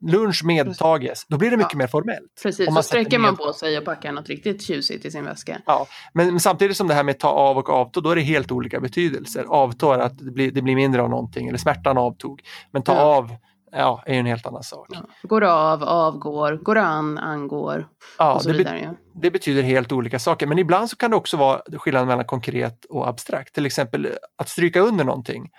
lunch 0.00 0.44
medtages, 0.44 1.26
då 1.28 1.38
blir 1.38 1.50
det 1.50 1.56
mycket 1.56 1.72
ja. 1.72 1.78
mer 1.78 1.86
formellt. 1.86 2.42
Precis, 2.42 2.74
så 2.74 2.82
sträcker 2.82 3.18
man 3.18 3.36
på 3.36 3.52
sig 3.52 3.78
och 3.78 3.84
packar 3.84 4.12
något 4.12 4.28
riktigt 4.28 4.62
tjusigt 4.62 5.04
i 5.04 5.10
sin 5.10 5.24
väska. 5.24 5.60
Ja, 5.66 5.86
men, 6.12 6.26
men, 6.26 6.40
samtidigt 6.40 6.76
som 6.76 6.88
det 6.88 6.94
här 6.94 7.04
med 7.04 7.18
ta 7.18 7.28
av 7.28 7.58
och 7.58 7.68
avta, 7.68 8.00
då 8.00 8.10
är 8.10 8.16
det 8.16 8.22
helt 8.22 8.52
olika 8.52 8.80
betydelser. 8.80 9.44
Avta 9.48 9.94
är 9.94 9.98
att 9.98 10.18
det 10.18 10.30
blir, 10.30 10.50
det 10.50 10.62
blir 10.62 10.76
mindre 10.76 11.02
av 11.02 11.10
någonting, 11.10 11.48
eller 11.48 11.58
smärtan 11.58 11.98
avtog. 11.98 12.42
Men 12.70 12.82
ta 12.82 12.94
ja. 12.94 13.00
av 13.00 13.30
ja, 13.72 14.02
är 14.06 14.14
en 14.14 14.26
helt 14.26 14.46
annan 14.46 14.62
sak. 14.62 14.86
Ja. 14.90 15.00
Går 15.22 15.44
av, 15.44 15.82
avgår, 15.82 16.56
går 16.62 16.78
an, 16.78 17.18
angår 17.18 17.88
ja, 18.18 18.34
och 18.34 18.42
så 18.42 18.48
det 18.48 18.58
vidare. 18.58 18.78
Be 18.78 18.84
ja. 18.84 18.94
Det 19.14 19.30
betyder 19.30 19.62
helt 19.62 19.92
olika 19.92 20.18
saker, 20.18 20.46
men 20.46 20.58
ibland 20.58 20.90
så 20.90 20.96
kan 20.96 21.10
det 21.10 21.16
också 21.16 21.36
vara 21.36 21.62
skillnad 21.72 22.06
mellan 22.06 22.24
konkret 22.24 22.84
och 22.84 23.08
abstrakt. 23.08 23.54
Till 23.54 23.66
exempel 23.66 24.08
att 24.38 24.48
stryka 24.48 24.80
under 24.80 25.04
någonting. 25.04 25.50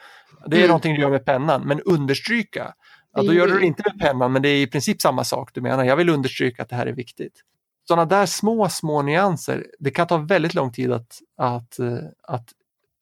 Det 0.46 0.56
är 0.56 0.60
mm. 0.60 0.68
någonting 0.68 0.96
du 0.96 1.02
gör 1.02 1.10
med 1.10 1.26
pennan, 1.26 1.62
men 1.62 1.82
understryka, 1.82 2.74
ja, 3.16 3.24
då 3.24 3.34
gör 3.34 3.48
du 3.48 3.60
det 3.60 3.66
inte 3.66 3.84
med 3.86 4.00
pennan, 4.08 4.32
men 4.32 4.42
det 4.42 4.50
är 4.50 4.62
i 4.62 4.68
princip 4.68 5.02
samma 5.02 5.24
sak 5.24 5.50
du 5.54 5.62
menar. 5.62 5.84
Jag 5.84 5.96
vill 5.96 6.10
understryka 6.10 6.64
att 6.64 6.70
det 6.70 6.76
här 6.76 6.86
är 6.86 6.94
viktigt. 6.94 7.42
Sådana 7.88 8.06
där 8.06 8.26
små, 8.26 8.70
små 8.70 9.02
nyanser, 9.02 9.66
det 9.80 9.92
kan 9.92 10.08
ta 10.08 10.18
väldigt 10.18 10.54
lång 10.54 10.72
tid 10.72 10.92
att, 10.92 11.20
att, 11.38 11.80
eh, 11.80 11.98
att 12.28 12.50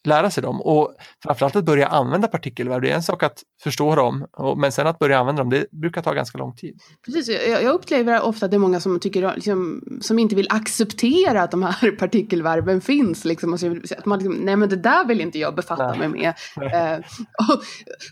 lära 0.08 0.30
sig 0.30 0.44
dem 0.44 0.62
och 0.62 0.96
framförallt 1.24 1.56
att 1.56 1.66
börja 1.66 1.88
använda 1.88 2.28
partikelverb. 2.28 2.82
Det 2.82 2.92
är 2.92 2.96
en 2.96 3.04
sak 3.04 3.24
att 3.24 3.44
förstå 3.64 3.96
dem, 3.96 4.26
men 4.58 4.72
sen 4.72 4.88
att 4.88 5.00
börja 5.00 5.20
använda 5.20 5.42
dem, 5.42 5.50
det 5.50 5.72
brukar 5.72 6.02
ta 6.02 6.14
ganska 6.14 6.38
lång 6.38 6.56
tid. 6.56 6.80
Precis, 7.06 7.30
jag, 7.30 7.64
jag 7.64 7.74
upplever 7.74 8.22
ofta 8.22 8.46
att 8.46 8.52
det 8.52 8.58
är 8.58 8.60
många 8.60 8.80
som, 8.80 9.00
tycker, 9.00 9.36
liksom, 9.36 9.82
som 10.02 10.20
inte 10.20 10.36
vill 10.36 10.48
acceptera 10.50 11.42
att 11.42 11.52
de 11.52 11.64
här 11.64 11.92
partikelverben 12.00 12.82
finns. 12.82 13.26
Liksom, 13.26 13.54
att 13.98 14.06
man 14.06 14.20
liksom, 14.20 14.34
nej 14.34 14.56
men 14.56 14.70
det 14.70 14.76
där 14.76 15.06
vill 15.06 15.22
inte 15.22 15.40
jag 15.40 15.56
befatta 15.56 15.88
nej. 15.88 16.00
mig 16.00 16.10
med. 16.10 16.34
Eh, 16.72 16.98
och, 17.50 17.56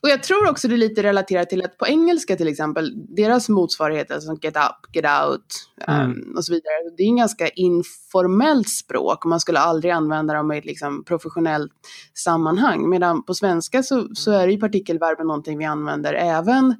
och, 0.01 0.09
jag 0.09 0.23
tror 0.23 0.49
också 0.49 0.67
det 0.67 0.75
är 0.75 0.77
lite 0.77 1.03
relaterat 1.03 1.49
till 1.49 1.65
att 1.65 1.77
på 1.77 1.87
engelska 1.87 2.35
till 2.35 2.47
exempel, 2.47 3.15
deras 3.15 3.49
motsvarigheter 3.49 4.19
som 4.19 4.37
get 4.41 4.55
up, 4.55 4.95
get 4.95 5.05
out 5.05 5.45
mm. 5.87 6.11
um, 6.11 6.33
och 6.37 6.45
så 6.45 6.53
vidare, 6.53 6.95
det 6.97 7.03
är 7.03 7.07
en 7.07 7.17
ganska 7.17 7.47
informellt 7.47 8.69
språk 8.69 9.25
och 9.25 9.29
man 9.29 9.39
skulle 9.39 9.59
aldrig 9.59 9.91
använda 9.91 10.33
dem 10.33 10.51
i 10.51 10.57
ett 10.57 10.65
liksom, 10.65 11.03
professionellt 11.03 11.78
sammanhang. 12.13 12.89
Medan 12.89 13.23
på 13.23 13.33
svenska 13.33 13.83
så, 13.83 14.15
så 14.15 14.31
är 14.31 14.47
ju 14.47 14.59
partikelverben 14.59 15.27
någonting 15.27 15.57
vi 15.57 15.65
använder 15.65 16.13
även 16.13 16.75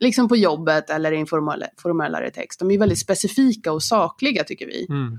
liksom 0.00 0.28
på 0.28 0.36
jobbet 0.36 0.90
eller 0.90 1.12
i 1.12 1.20
en 1.20 1.26
formellare 1.82 2.30
text. 2.30 2.60
De 2.60 2.70
är 2.70 2.78
väldigt 2.78 3.00
specifika 3.00 3.72
och 3.72 3.82
sakliga 3.82 4.44
tycker 4.44 4.66
vi. 4.66 4.86
Mm. 4.88 5.18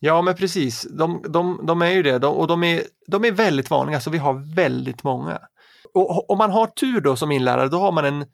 Ja 0.00 0.22
men 0.22 0.34
precis, 0.34 0.86
de, 0.90 1.24
de, 1.28 1.60
de 1.66 1.82
är 1.82 1.90
ju 1.90 2.02
det 2.02 2.18
de, 2.18 2.34
och 2.34 2.46
de 2.46 2.64
är, 2.64 2.82
de 3.06 3.24
är 3.24 3.32
väldigt 3.32 3.70
vanliga 3.70 4.00
så 4.00 4.10
vi 4.10 4.18
har 4.18 4.54
väldigt 4.54 5.02
många. 5.02 5.38
Och 5.94 6.30
om 6.30 6.38
man 6.38 6.50
har 6.50 6.66
tur 6.66 7.00
då 7.00 7.16
som 7.16 7.32
inlärare 7.32 7.68
då 7.68 7.78
har 7.78 7.92
man 7.92 8.04
en, 8.04 8.24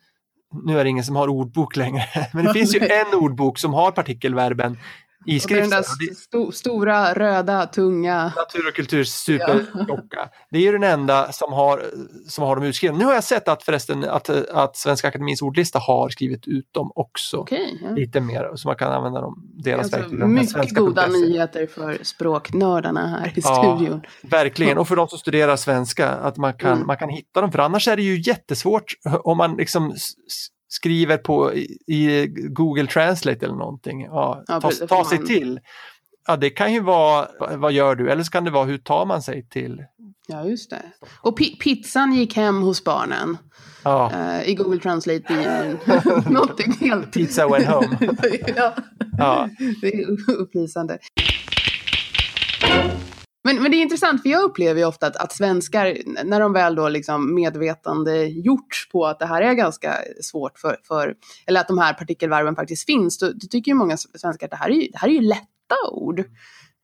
nu 0.65 0.79
är 0.79 0.85
det 0.85 0.91
ingen 0.91 1.05
som 1.05 1.17
har 1.17 1.29
ordbok 1.29 1.77
längre, 1.77 2.05
men 2.33 2.45
det 2.45 2.53
finns 2.53 2.75
ju 2.75 2.81
en 2.81 3.19
ordbok 3.19 3.59
som 3.59 3.75
har 3.75 3.91
partikelverben 3.91 4.79
i 5.27 5.41
skriften. 5.41 5.71
den 5.71 5.83
där 5.83 6.15
sto 6.15 6.53
stora, 6.53 7.15
röda, 7.15 7.67
tunga... 7.67 8.33
Natur 8.37 8.69
och 8.69 8.75
kultur 8.75 9.05
superklocka. 9.05 10.29
Det 10.51 10.69
är 10.69 10.73
den 10.73 10.83
enda 10.83 11.33
som 11.33 11.53
har, 11.53 11.83
som 12.29 12.45
har 12.45 12.57
dem 12.57 12.65
utskrivna. 12.65 12.99
Nu 12.99 13.05
har 13.05 13.15
jag 13.15 13.25
sett 13.25 13.49
att 13.49 13.63
förresten 13.63 14.05
att, 14.05 14.31
att 14.51 14.77
Svenska 14.77 15.09
Akademins 15.09 15.43
ordlista 15.43 15.79
har 15.79 16.09
skrivit 16.09 16.47
ut 16.47 16.73
dem 16.73 16.93
också. 16.95 17.37
Okay, 17.37 17.79
ja. 17.83 17.91
Lite 17.91 18.21
mer, 18.21 18.51
så 18.55 18.69
man 18.69 18.77
kan 18.77 18.93
använda 18.93 19.21
dem, 19.21 19.51
deras 19.55 19.81
alltså, 19.81 19.97
verktyg. 19.97 20.19
Mycket 20.19 20.75
goda 20.75 21.07
nyheter 21.07 21.67
för 21.67 21.99
språknördarna 22.03 23.07
här 23.07 23.27
i 23.27 23.41
ja, 23.45 23.77
studion. 23.79 24.03
Verkligen, 24.23 24.79
och 24.79 24.89
för 24.89 24.97
de 24.97 25.09
som 25.09 25.19
studerar 25.19 25.57
svenska, 25.57 26.09
att 26.09 26.37
man 26.37 26.55
kan, 26.55 26.73
mm. 26.73 26.87
man 26.87 26.97
kan 26.97 27.09
hitta 27.09 27.41
dem. 27.41 27.53
För 27.53 27.59
annars 27.59 27.89
är 27.89 27.97
det 27.97 28.03
ju 28.03 28.21
jättesvårt 28.21 28.95
om 29.25 29.37
man 29.37 29.57
liksom 29.57 29.95
skriver 30.75 31.17
på 31.17 31.55
i, 31.87 32.27
Google 32.49 32.87
Translate 32.87 33.47
eller 33.47 33.57
någonting, 33.57 34.03
ja, 34.03 34.45
ja 34.47 34.61
ta, 34.61 34.71
ta 34.71 35.05
sig 35.05 35.19
man... 35.19 35.27
till. 35.27 35.61
Ja, 36.27 36.37
det 36.37 36.51
kan 36.51 36.73
ju 36.73 36.81
vara, 36.81 37.29
vad 37.57 37.73
gör 37.73 37.95
du? 37.95 38.11
Eller 38.11 38.23
så 38.23 38.31
kan 38.31 38.45
det 38.45 38.51
vara, 38.51 38.65
hur 38.65 38.79
tar 38.79 39.07
man 39.07 39.23
sig 39.23 39.49
till? 39.49 39.85
Ja, 40.27 40.45
just 40.45 40.71
det. 40.71 40.83
Och 41.21 41.37
pizzan 41.37 42.13
gick 42.15 42.37
hem 42.37 42.63
hos 42.63 42.85
barnen. 42.85 43.37
Ja. 43.85 44.13
Uh, 44.15 44.49
I 44.49 44.55
Google 44.55 44.81
Translate 44.81 45.35
i 45.35 45.77
någonting 46.31 46.73
helt... 46.73 47.13
Pizza 47.13 47.49
went 47.49 47.67
home. 47.67 47.99
ja. 48.57 48.75
ja. 49.19 49.49
Det 49.81 49.95
är 49.95 50.31
upplysande. 50.31 50.99
Men, 53.45 53.63
men 53.63 53.71
det 53.71 53.77
är 53.77 53.83
intressant, 53.83 54.23
för 54.23 54.29
jag 54.29 54.43
upplever 54.43 54.81
ju 54.81 54.87
ofta 54.87 55.07
att, 55.07 55.17
att 55.17 55.33
svenskar, 55.33 55.99
när 56.25 56.41
de 56.41 56.53
väl 56.53 56.75
då 56.75 56.89
liksom 56.89 57.35
medvetande 57.35 58.27
gjorts 58.27 58.89
på 58.89 59.07
att 59.07 59.19
det 59.19 59.27
här 59.27 59.43
är 59.43 59.55
ganska 59.55 59.95
svårt 60.23 60.59
för, 60.59 60.77
för 60.89 61.15
eller 61.47 61.61
att 61.61 61.69
de 61.69 61.79
här 61.79 61.95
partikelvarven 61.95 62.57
faktiskt 62.57 62.87
finns, 62.87 63.19
då, 63.19 63.27
då 63.27 63.47
tycker 63.51 63.71
ju 63.71 63.75
många 63.75 63.97
svenskar 63.97 64.47
att 64.47 64.51
det 64.51 64.57
här 64.57 64.71
är 64.71 64.75
ju, 64.75 64.89
det 64.89 64.99
här 64.99 65.09
är 65.09 65.13
ju 65.13 65.21
lätta 65.21 65.91
ord. 65.93 66.25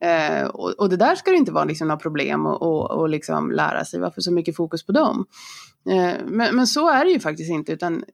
Eh, 0.05 0.47
och, 0.47 0.71
och, 0.71 0.89
det 0.89 0.97
där 0.97 1.15
ska 1.15 1.31
det 1.31 1.37
inte 1.37 1.53
vara 1.53 1.65
liksom 1.65 1.89
några 1.89 2.01
problem 2.01 2.47
att 2.47 2.61
och, 2.61 2.91
och 2.91 3.09
liksom 3.09 3.51
lära 3.51 3.85
sig. 3.85 4.01
Varför 4.01 4.21
så 4.21 4.33
mycket 4.33 4.57
fokus 4.57 4.87
på 4.87 4.93
dem? 4.93 5.27
Eh, 5.91 6.15
men, 6.27 6.57
men 6.57 6.67
så 6.67 6.91
är 6.91 7.05
det 7.05 7.11
ju 7.11 7.21
faktiskt 7.21 7.51
inte, 7.51 7.73
utan 7.73 8.05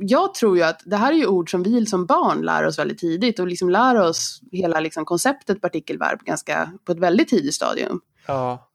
jag 0.00 0.34
tror 0.34 0.56
ju 0.56 0.62
att 0.62 0.82
det 0.84 0.96
här 0.96 1.12
är 1.12 1.16
ju 1.16 1.26
ord 1.26 1.50
som 1.50 1.62
vi 1.62 1.86
som 1.86 2.06
barn 2.06 2.42
lär 2.42 2.66
oss 2.66 2.78
väldigt 2.78 2.98
tidigt 2.98 3.38
och 3.38 3.46
liksom 3.46 3.70
lär 3.70 4.00
oss 4.00 4.40
hela 4.52 4.80
liksom 4.80 5.04
konceptet 5.04 5.60
partikelverb 5.60 6.20
ganska 6.24 6.72
på 6.84 6.92
ett 6.92 6.98
väldigt 6.98 7.28
tidigt 7.28 7.54
stadium. 7.54 8.00
Ja, 8.26 8.68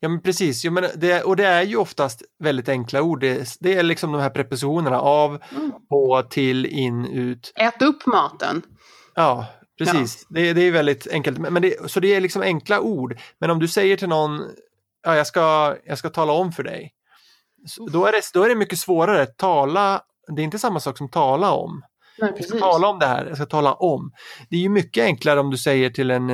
ja 0.00 0.08
men 0.08 0.22
precis. 0.22 0.64
Ja, 0.64 0.70
men 0.70 0.84
det, 0.94 1.22
och 1.22 1.36
det 1.36 1.46
är 1.46 1.62
ju 1.62 1.76
oftast 1.76 2.22
väldigt 2.38 2.68
enkla 2.68 3.02
ord. 3.02 3.20
Det, 3.20 3.56
det 3.60 3.74
är 3.74 3.82
liksom 3.82 4.12
de 4.12 4.20
här 4.20 4.30
prepositionerna 4.30 5.00
av, 5.00 5.42
mm. 5.56 5.72
på, 5.88 6.22
till, 6.30 6.66
in, 6.66 7.04
ut. 7.06 7.52
Ät 7.56 7.82
upp 7.82 8.06
maten. 8.06 8.62
Ja, 9.14 9.46
precis. 9.78 10.26
Ja. 10.28 10.34
Det, 10.40 10.52
det 10.52 10.62
är 10.62 10.72
väldigt 10.72 11.08
enkelt. 11.10 11.38
Men 11.38 11.62
det, 11.62 11.90
så 11.90 12.00
det 12.00 12.14
är 12.14 12.20
liksom 12.20 12.42
enkla 12.42 12.80
ord. 12.80 13.18
Men 13.38 13.50
om 13.50 13.58
du 13.58 13.68
säger 13.68 13.96
till 13.96 14.08
någon, 14.08 14.42
ja, 15.02 15.16
jag, 15.16 15.26
ska, 15.26 15.76
jag 15.84 15.98
ska 15.98 16.08
tala 16.08 16.32
om 16.32 16.52
för 16.52 16.62
dig. 16.62 16.94
Då 17.92 18.06
är, 18.06 18.12
det, 18.12 18.22
då 18.34 18.44
är 18.44 18.48
det 18.48 18.54
mycket 18.54 18.78
svårare. 18.78 19.26
Tala 19.26 20.02
det 20.28 20.42
är 20.42 20.44
inte 20.44 20.58
samma 20.58 20.80
sak 20.80 20.98
som 20.98 21.08
tala 21.08 21.52
om. 21.52 21.82
Nej, 22.18 22.32
jag 22.36 22.44
ska 22.44 22.58
tala 22.58 22.88
om 22.88 22.98
det 22.98 23.06
här, 23.06 23.26
jag 23.26 23.36
ska 23.36 23.46
tala 23.46 23.72
om. 23.72 24.12
Det 24.50 24.56
är 24.56 24.60
ju 24.60 24.68
mycket 24.68 25.04
enklare 25.04 25.40
om 25.40 25.50
du 25.50 25.56
säger 25.56 25.90
till 25.90 26.10
en, 26.10 26.30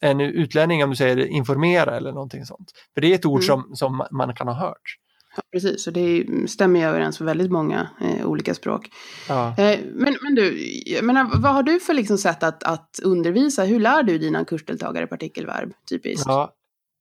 en 0.00 0.20
utlänning, 0.20 0.84
om 0.84 0.90
du 0.90 0.96
säger 0.96 1.26
informera 1.26 1.96
eller 1.96 2.12
någonting 2.12 2.44
sånt. 2.44 2.72
För 2.94 3.00
det 3.00 3.06
är 3.06 3.14
ett 3.14 3.26
ord 3.26 3.42
mm. 3.42 3.46
som, 3.46 3.76
som 3.76 4.06
man 4.10 4.34
kan 4.34 4.48
ha 4.48 4.54
hört. 4.54 4.96
Ja, 5.36 5.42
precis, 5.52 5.86
och 5.86 5.92
det 5.92 6.26
stämmer 6.48 6.80
ju 6.80 6.86
överens 6.86 7.18
för 7.18 7.24
väldigt 7.24 7.50
många 7.50 7.90
eh, 8.00 8.26
olika 8.26 8.54
språk. 8.54 8.90
Ja. 9.28 9.48
Eh, 9.58 9.78
men, 9.94 10.16
men 10.22 10.34
du, 10.34 10.56
menar, 11.02 11.30
vad 11.34 11.54
har 11.54 11.62
du 11.62 11.80
för 11.80 11.94
liksom 11.94 12.18
sätt 12.18 12.42
att, 12.42 12.62
att 12.62 13.00
undervisa? 13.02 13.64
Hur 13.64 13.80
lär 13.80 14.02
du 14.02 14.18
dina 14.18 14.44
kursdeltagare 14.44 15.06
partikelverb 15.06 15.72
typiskt? 15.90 16.26
Ja, 16.26 16.54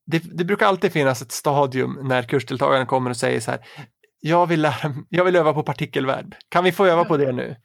det, 0.05 0.37
det, 0.37 0.45
brukar 0.45 0.65
alltid 0.65 0.91
finnas 0.91 1.21
ett 1.21 1.31
stadium 1.31 1.99
när 2.03 2.23
kursdeltagaren 2.23 2.87
kommer 2.87 3.09
och 3.09 3.17
säger 3.17 3.39
så 3.39 3.51
här, 3.51 3.59
jag 4.19 4.47
vill, 4.47 4.61
lära, 4.61 4.93
jag 5.09 5.25
vill 5.25 5.35
öva 5.35 5.53
på 5.53 5.63
partikelverb. 5.63 6.35
Kan 6.49 6.63
vi 6.63 6.71
få 6.71 6.85
öva 6.85 7.05
på 7.05 7.17
det 7.17 7.31
nu? 7.31 7.55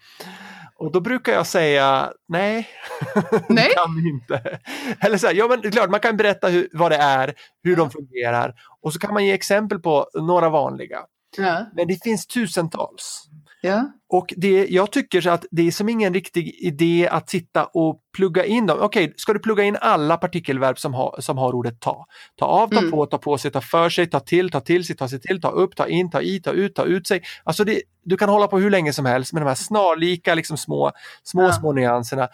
Och 0.76 0.92
då 0.92 1.00
brukar 1.00 1.32
jag 1.32 1.46
säga 1.46 2.12
nej, 2.28 2.68
nej. 3.48 3.68
det 3.68 3.74
kan 3.74 3.96
vi 3.96 4.10
inte. 4.10 4.60
Eller 5.00 5.18
så 5.18 5.26
här, 5.26 5.34
ja 5.34 5.48
men 5.48 5.72
klart 5.72 5.90
man 5.90 6.00
kan 6.00 6.16
berätta 6.16 6.48
hur, 6.48 6.68
vad 6.72 6.90
det 6.90 6.96
är, 6.96 7.34
hur 7.62 7.76
de 7.76 7.90
fungerar 7.90 8.54
och 8.82 8.92
så 8.92 8.98
kan 8.98 9.14
man 9.14 9.24
ge 9.26 9.32
exempel 9.32 9.78
på 9.78 10.06
några 10.14 10.48
vanliga. 10.48 10.98
Ja. 11.36 11.66
Men 11.76 11.88
det 11.88 12.02
finns 12.02 12.26
tusentals. 12.26 13.24
Ja. 13.64 13.92
Och 14.08 14.34
det, 14.36 14.66
jag 14.66 14.92
tycker 14.92 15.28
att 15.28 15.44
det 15.50 15.66
är 15.66 15.70
som 15.70 15.88
ingen 15.88 16.14
riktig 16.14 16.54
idé 16.60 17.08
att 17.10 17.30
sitta 17.30 17.64
och 17.64 18.00
plugga 18.16 18.44
in 18.44 18.66
dem. 18.66 18.78
Okej, 18.80 19.04
okay, 19.04 19.14
ska 19.16 19.32
du 19.32 19.38
plugga 19.38 19.64
in 19.64 19.76
alla 19.80 20.16
partikelverb 20.16 20.78
som, 20.78 20.94
ha, 20.94 21.16
som 21.20 21.38
har 21.38 21.52
ordet 21.52 21.80
ta? 21.80 22.06
Ta 22.36 22.46
av, 22.46 22.68
ta 22.68 22.78
mm. 22.78 22.90
på, 22.90 23.06
ta 23.06 23.18
på 23.18 23.38
sig, 23.38 23.50
ta 23.50 23.60
för 23.60 23.88
sig, 23.88 24.06
ta 24.10 24.20
till, 24.20 24.50
ta 24.50 24.60
till 24.60 24.84
sig, 24.84 24.96
ta 24.96 25.08
sig 25.08 25.20
till, 25.20 25.40
ta 25.40 25.48
upp, 25.48 25.76
ta 25.76 25.86
in, 25.86 26.10
ta 26.10 26.22
i, 26.22 26.40
ta 26.40 26.50
ut, 26.50 26.74
ta 26.74 26.84
ut 26.84 27.06
sig. 27.06 27.22
Alltså 27.44 27.64
det, 27.64 27.82
du 28.04 28.16
kan 28.16 28.28
hålla 28.28 28.46
på 28.46 28.58
hur 28.58 28.70
länge 28.70 28.92
som 28.92 29.06
helst 29.06 29.32
med 29.32 29.42
de 29.42 29.46
här 29.46 29.54
snarlika 29.54 30.34
liksom 30.34 30.56
små, 30.56 30.92
små, 31.22 31.42
ja. 31.42 31.52
små 31.52 31.72
nyanserna. 31.72 32.28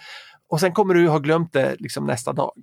Och 0.49 0.61
sen 0.61 0.73
kommer 0.73 0.95
du 0.95 1.09
ha 1.09 1.19
glömt 1.19 1.53
det 1.53 1.77
liksom 1.79 2.07
nästa 2.07 2.33
dag. 2.33 2.55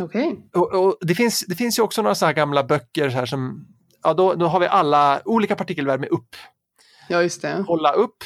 Okay. 0.00 0.34
Och, 0.54 0.74
och, 0.74 0.96
det, 1.00 1.14
finns, 1.14 1.44
det 1.48 1.54
finns 1.54 1.78
ju 1.78 1.82
också 1.82 2.02
några 2.02 2.14
så 2.14 2.26
här 2.26 2.32
gamla 2.32 2.64
böcker 2.64 3.10
så 3.10 3.16
här 3.16 3.26
som, 3.26 3.66
ja 4.02 4.14
då, 4.14 4.34
då 4.34 4.46
har 4.46 4.60
vi 4.60 4.66
alla 4.66 5.20
olika 5.24 5.56
partikelverb 5.56 6.00
med 6.00 6.08
upp. 6.08 6.36
Ja, 7.08 7.22
just 7.22 7.42
det. 7.42 7.64
Hålla 7.66 7.92
upp, 7.92 8.24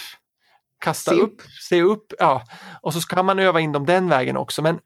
kasta 0.81 1.11
se 1.11 1.21
upp, 1.21 1.43
se 1.69 1.83
upp. 1.83 2.13
Ja. 2.19 2.43
Och 2.83 2.93
så 2.93 3.01
ska 3.01 3.23
man 3.23 3.39
öva 3.39 3.61
in 3.61 3.73
dem 3.73 3.87
den 3.87 4.09
vägen 4.09 4.37
också. 4.37 4.63
Men 4.63 4.79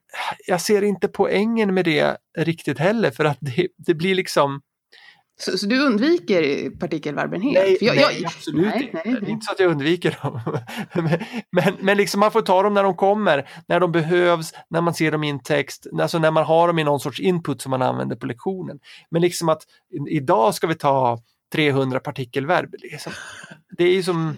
jag 0.47 0.61
ser 0.61 0.83
inte 0.83 1.09
poängen 1.09 1.75
med 1.75 1.85
det 1.85 2.17
riktigt 2.38 2.79
heller 2.79 3.11
för 3.11 3.25
att 3.25 3.38
det, 3.41 3.69
det 3.76 3.95
blir 3.95 4.15
liksom 4.15 4.61
så, 5.38 5.59
så, 5.59 5.67
du 5.67 5.87
undviker 5.87 6.71
partikelverben 6.71 7.41
helt? 7.41 7.59
Nej, 7.59 7.79
jag, 7.81 7.97
nej 7.97 8.05
jag, 8.21 8.26
absolut 8.26 8.67
nej, 8.67 8.83
inte. 8.83 9.03
Nej, 9.05 9.21
det 9.21 9.26
är 9.26 9.31
inte 9.31 9.47
så 9.47 9.53
att 9.53 9.61
jag 9.61 9.71
undviker 9.71 10.19
dem. 10.23 10.41
men, 11.50 11.75
men 11.81 11.97
liksom 11.97 12.21
man 12.21 12.31
får 12.31 12.43
ta 12.43 12.62
dem 12.62 12.75
när 12.75 12.83
de 12.83 12.97
kommer, 12.97 13.49
när 13.69 13.81
de 13.81 13.93
behövs, 13.93 14.53
när 14.71 14.81
man 14.81 14.95
ser 14.95 15.11
dem 15.12 15.25
i 15.25 15.31
en 15.31 15.43
text, 15.43 15.87
alltså 16.00 16.19
när 16.19 16.31
man 16.31 16.45
har 16.45 16.67
dem 16.67 16.79
i 16.79 16.85
någon 16.85 17.00
sorts 17.00 17.21
input 17.21 17.62
som 17.62 17.71
man 17.71 17.83
använder 17.83 18.17
på 18.17 18.26
lektionen. 18.26 18.79
Men 19.11 19.23
liksom 19.23 19.49
att 19.49 19.62
idag 20.11 20.55
ska 20.55 20.67
vi 20.67 20.75
ta 20.75 21.19
300 21.53 22.00
partikelverb. 22.00 22.75
Liksom. 22.79 23.12
Det 23.76 23.85
är 23.85 23.95
ju 23.95 24.03
som... 24.03 24.37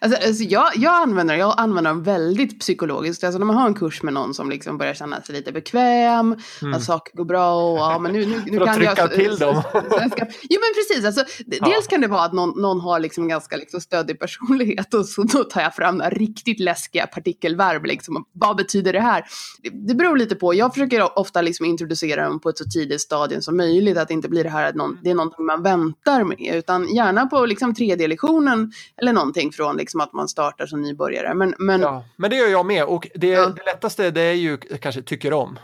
Alltså, 0.00 0.26
alltså 0.26 0.42
jag, 0.42 0.70
jag, 0.76 0.94
använder, 0.94 1.34
jag 1.34 1.54
använder 1.56 1.90
dem 1.90 2.02
väldigt 2.02 2.60
psykologiskt. 2.60 3.24
Alltså 3.24 3.38
när 3.38 3.46
man 3.46 3.56
har 3.56 3.66
en 3.66 3.74
kurs 3.74 4.02
med 4.02 4.14
någon 4.14 4.34
som 4.34 4.50
liksom 4.50 4.78
börjar 4.78 4.94
känna 4.94 5.22
sig 5.22 5.34
lite 5.34 5.52
bekväm, 5.52 6.36
mm. 6.62 6.74
att 6.74 6.84
saker 6.84 7.16
går 7.16 7.24
bra 7.24 7.54
och 7.54 7.78
ja, 7.78 7.98
men 7.98 8.12
nu, 8.12 8.26
nu, 8.26 8.42
nu 8.46 8.58
För 8.58 8.66
att 8.66 8.76
trycka 8.76 8.94
jag, 8.96 9.12
till 9.12 9.36
dem. 9.36 9.62
Ska, 10.10 10.26
jo 10.42 10.60
men 10.60 10.74
precis, 10.74 11.04
alltså, 11.04 11.24
ja. 11.46 11.66
dels 11.66 11.86
kan 11.86 12.00
det 12.00 12.08
vara 12.08 12.22
att 12.22 12.32
någon, 12.32 12.62
någon 12.62 12.80
har 12.80 13.00
liksom 13.00 13.24
en 13.24 13.28
ganska 13.28 13.56
liksom 13.56 13.80
stödig 13.80 14.20
personlighet 14.20 14.94
och 14.94 15.06
så 15.06 15.22
då 15.22 15.44
tar 15.44 15.60
jag 15.60 15.74
fram 15.74 15.96
några 15.96 16.10
riktigt 16.10 16.60
läskiga 16.60 17.06
partikelverb. 17.06 17.84
Liksom. 17.84 18.24
Vad 18.32 18.56
betyder 18.56 18.92
det 18.92 19.00
här? 19.00 19.24
Det, 19.62 19.70
det 19.88 19.94
beror 19.94 20.16
lite 20.16 20.34
på. 20.34 20.54
Jag 20.54 20.74
försöker 20.74 21.18
ofta 21.18 21.42
liksom 21.42 21.66
introducera 21.66 22.28
dem 22.28 22.40
på 22.40 22.48
ett 22.48 22.58
så 22.58 22.64
tidigt 22.64 23.00
stadium 23.00 23.42
som 23.42 23.56
möjligt, 23.56 23.96
att 23.96 24.08
det 24.08 24.14
inte 24.14 24.28
blir 24.28 24.44
det 24.44 24.50
här 24.50 24.68
att 24.68 24.74
någon, 24.74 24.98
det 25.02 25.10
är 25.10 25.14
någonting 25.14 25.46
man 25.46 25.62
väntar 25.62 26.24
med, 26.24 26.54
utan 26.54 26.94
gärna 26.94 27.26
på 27.26 27.46
liksom 27.46 27.74
3D-lektionen 27.74 28.72
eller 28.96 29.12
någonting 29.12 29.52
från 29.52 29.80
liksom 29.84 30.00
att 30.00 30.12
man 30.12 30.28
startar 30.28 30.66
som 30.66 30.82
nybörjare. 30.82 31.34
Men, 31.34 31.54
men, 31.58 31.80
ja, 31.80 32.04
men 32.16 32.30
det 32.30 32.36
gör 32.36 32.48
jag 32.48 32.66
med 32.66 32.84
och 32.84 33.08
det, 33.14 33.26
ja. 33.26 33.46
det 33.46 33.64
lättaste 33.64 34.10
det 34.10 34.20
är 34.20 34.32
ju 34.32 34.56
kanske 34.56 35.02
tycker 35.02 35.32
om. 35.32 35.58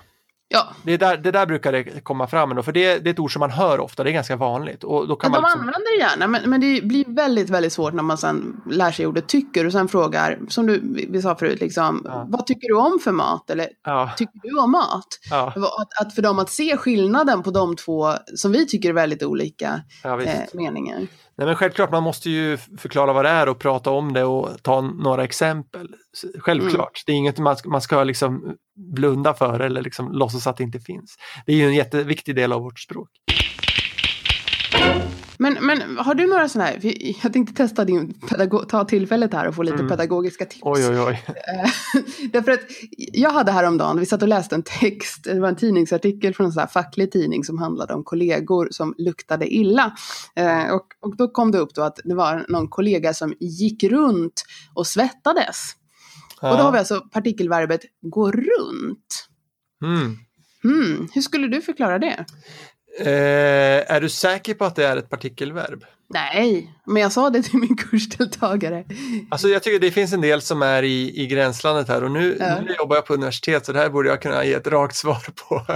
Ja. 0.52 0.68
Det, 0.82 0.96
där, 0.96 1.16
det 1.16 1.30
där 1.30 1.46
brukar 1.46 1.72
det 1.72 1.84
komma 1.84 2.26
fram 2.26 2.50
ändå, 2.50 2.62
för 2.62 2.72
det, 2.72 2.98
det, 2.98 3.10
är 3.10 3.12
ett 3.12 3.18
ord 3.18 3.32
som 3.32 3.40
man 3.40 3.50
hör 3.50 3.80
ofta, 3.80 4.04
det 4.04 4.10
är 4.10 4.12
ganska 4.12 4.36
vanligt. 4.36 4.84
Och 4.84 5.08
då 5.08 5.16
kan 5.16 5.30
men 5.30 5.42
man 5.42 5.50
de 5.50 5.54
liksom... 5.54 5.60
använder 5.60 5.98
det 5.98 6.02
gärna, 6.02 6.26
men, 6.26 6.50
men 6.50 6.60
det 6.60 6.84
blir 6.84 7.04
väldigt, 7.14 7.50
väldigt 7.50 7.72
svårt 7.72 7.94
när 7.94 8.02
man 8.02 8.18
sen 8.18 8.60
lär 8.70 8.92
sig 8.92 9.06
ordet 9.06 9.28
tycker 9.28 9.66
och 9.66 9.72
sen 9.72 9.88
frågar, 9.88 10.38
som 10.48 10.66
du, 10.66 11.06
vi 11.10 11.22
sa 11.22 11.36
förut, 11.36 11.60
liksom, 11.60 12.02
ja. 12.04 12.26
vad 12.28 12.46
tycker 12.46 12.68
du 12.68 12.74
om 12.74 12.98
för 13.04 13.12
mat? 13.12 13.50
Eller 13.50 13.68
ja. 13.84 14.10
tycker 14.16 14.40
du 14.42 14.60
om 14.60 14.70
mat? 14.70 15.06
Ja. 15.30 15.46
Att, 15.56 16.06
att, 16.06 16.14
för 16.14 16.22
dem 16.22 16.38
att 16.38 16.50
se 16.50 16.76
skillnaden 16.76 17.42
på 17.42 17.50
de 17.50 17.76
två, 17.76 18.12
som 18.34 18.52
vi 18.52 18.66
tycker 18.66 18.88
är 18.88 18.92
väldigt 18.92 19.22
olika 19.22 19.82
eh, 20.04 20.40
meningar. 20.52 21.06
Nej, 21.40 21.46
men 21.46 21.56
självklart, 21.56 21.90
man 21.90 22.02
måste 22.02 22.30
ju 22.30 22.56
förklara 22.56 23.12
vad 23.12 23.24
det 23.24 23.28
är 23.28 23.48
och 23.48 23.58
prata 23.58 23.90
om 23.90 24.12
det 24.12 24.24
och 24.24 24.62
ta 24.62 24.80
några 24.80 25.24
exempel. 25.24 25.88
Självklart, 26.38 26.78
mm. 26.78 27.02
det 27.06 27.12
är 27.12 27.16
inget 27.16 27.38
man, 27.38 27.56
man 27.64 27.80
ska 27.80 28.04
liksom 28.04 28.56
blunda 28.94 29.34
för 29.34 29.60
eller 29.60 29.82
liksom 29.82 30.12
låtsas 30.12 30.46
att 30.46 30.56
det 30.56 30.64
inte 30.64 30.80
finns. 30.80 31.16
Det 31.46 31.52
är 31.52 31.56
ju 31.56 31.66
en 31.66 31.74
jätteviktig 31.74 32.36
del 32.36 32.52
av 32.52 32.62
vårt 32.62 32.80
språk. 32.80 33.08
Men, 35.42 35.56
men 35.60 35.98
har 35.98 36.14
du 36.14 36.26
några 36.26 36.48
sådana 36.48 36.70
här, 36.70 36.80
jag 37.22 37.32
tänkte 37.32 37.54
testa 37.54 37.84
din 37.84 38.14
ta 38.68 38.84
tillfället 38.84 39.32
här 39.32 39.48
och 39.48 39.54
få 39.54 39.62
lite 39.62 39.76
mm. 39.76 39.88
pedagogiska 39.88 40.44
tips. 40.44 40.62
Oj, 40.62 40.88
oj, 40.88 41.00
oj. 41.00 41.24
Därför 42.32 42.52
att 42.52 42.60
jag 42.96 43.30
hade 43.30 43.52
häromdagen, 43.52 44.00
vi 44.00 44.06
satt 44.06 44.22
och 44.22 44.28
läste 44.28 44.54
en 44.54 44.62
text, 44.62 45.24
det 45.24 45.40
var 45.40 45.48
en 45.48 45.56
tidningsartikel 45.56 46.34
från 46.34 46.46
en 46.46 46.52
sån 46.52 46.60
här 46.60 46.66
facklig 46.66 47.12
tidning 47.12 47.44
som 47.44 47.58
handlade 47.58 47.94
om 47.94 48.04
kollegor 48.04 48.68
som 48.70 48.94
luktade 48.98 49.54
illa. 49.54 49.96
Eh, 50.36 50.70
och, 50.70 50.86
och 51.00 51.16
då 51.16 51.28
kom 51.28 51.50
det 51.50 51.58
upp 51.58 51.74
då 51.74 51.82
att 51.82 51.98
det 52.04 52.14
var 52.14 52.46
någon 52.48 52.68
kollega 52.68 53.14
som 53.14 53.34
gick 53.40 53.84
runt 53.84 54.42
och 54.74 54.86
svettades. 54.86 55.76
Ja. 56.40 56.50
Och 56.50 56.56
då 56.56 56.62
har 56.62 56.72
vi 56.72 56.78
alltså 56.78 57.00
partikelverbet 57.00 57.80
gå 58.02 58.30
runt. 58.30 59.28
Mm. 59.84 60.16
Mm. 60.64 61.08
Hur 61.14 61.22
skulle 61.22 61.48
du 61.48 61.62
förklara 61.62 61.98
det? 61.98 62.24
Eh, 63.00 63.94
är 63.94 64.00
du 64.00 64.08
säker 64.08 64.54
på 64.54 64.64
att 64.64 64.76
det 64.76 64.86
är 64.86 64.96
ett 64.96 65.10
partikelverb? 65.10 65.84
Nej, 66.12 66.74
men 66.86 67.02
jag 67.02 67.12
sa 67.12 67.30
det 67.30 67.42
till 67.42 67.58
min 67.58 67.76
kursdeltagare. 67.90 68.84
Alltså 69.28 69.48
jag 69.48 69.62
tycker 69.62 69.78
det 69.78 69.90
finns 69.90 70.12
en 70.12 70.20
del 70.20 70.42
som 70.42 70.62
är 70.62 70.82
i, 70.82 71.22
i 71.22 71.26
gränslandet 71.26 71.88
här 71.88 72.04
och 72.04 72.10
nu, 72.10 72.36
ja. 72.40 72.60
nu 72.60 72.74
jobbar 72.78 72.96
jag 72.96 73.06
på 73.06 73.14
universitet 73.14 73.66
så 73.66 73.72
det 73.72 73.78
här 73.78 73.90
borde 73.90 74.08
jag 74.08 74.22
kunna 74.22 74.44
ge 74.44 74.52
ett 74.52 74.66
rakt 74.66 74.96
svar 74.96 75.26
på. 75.48 75.66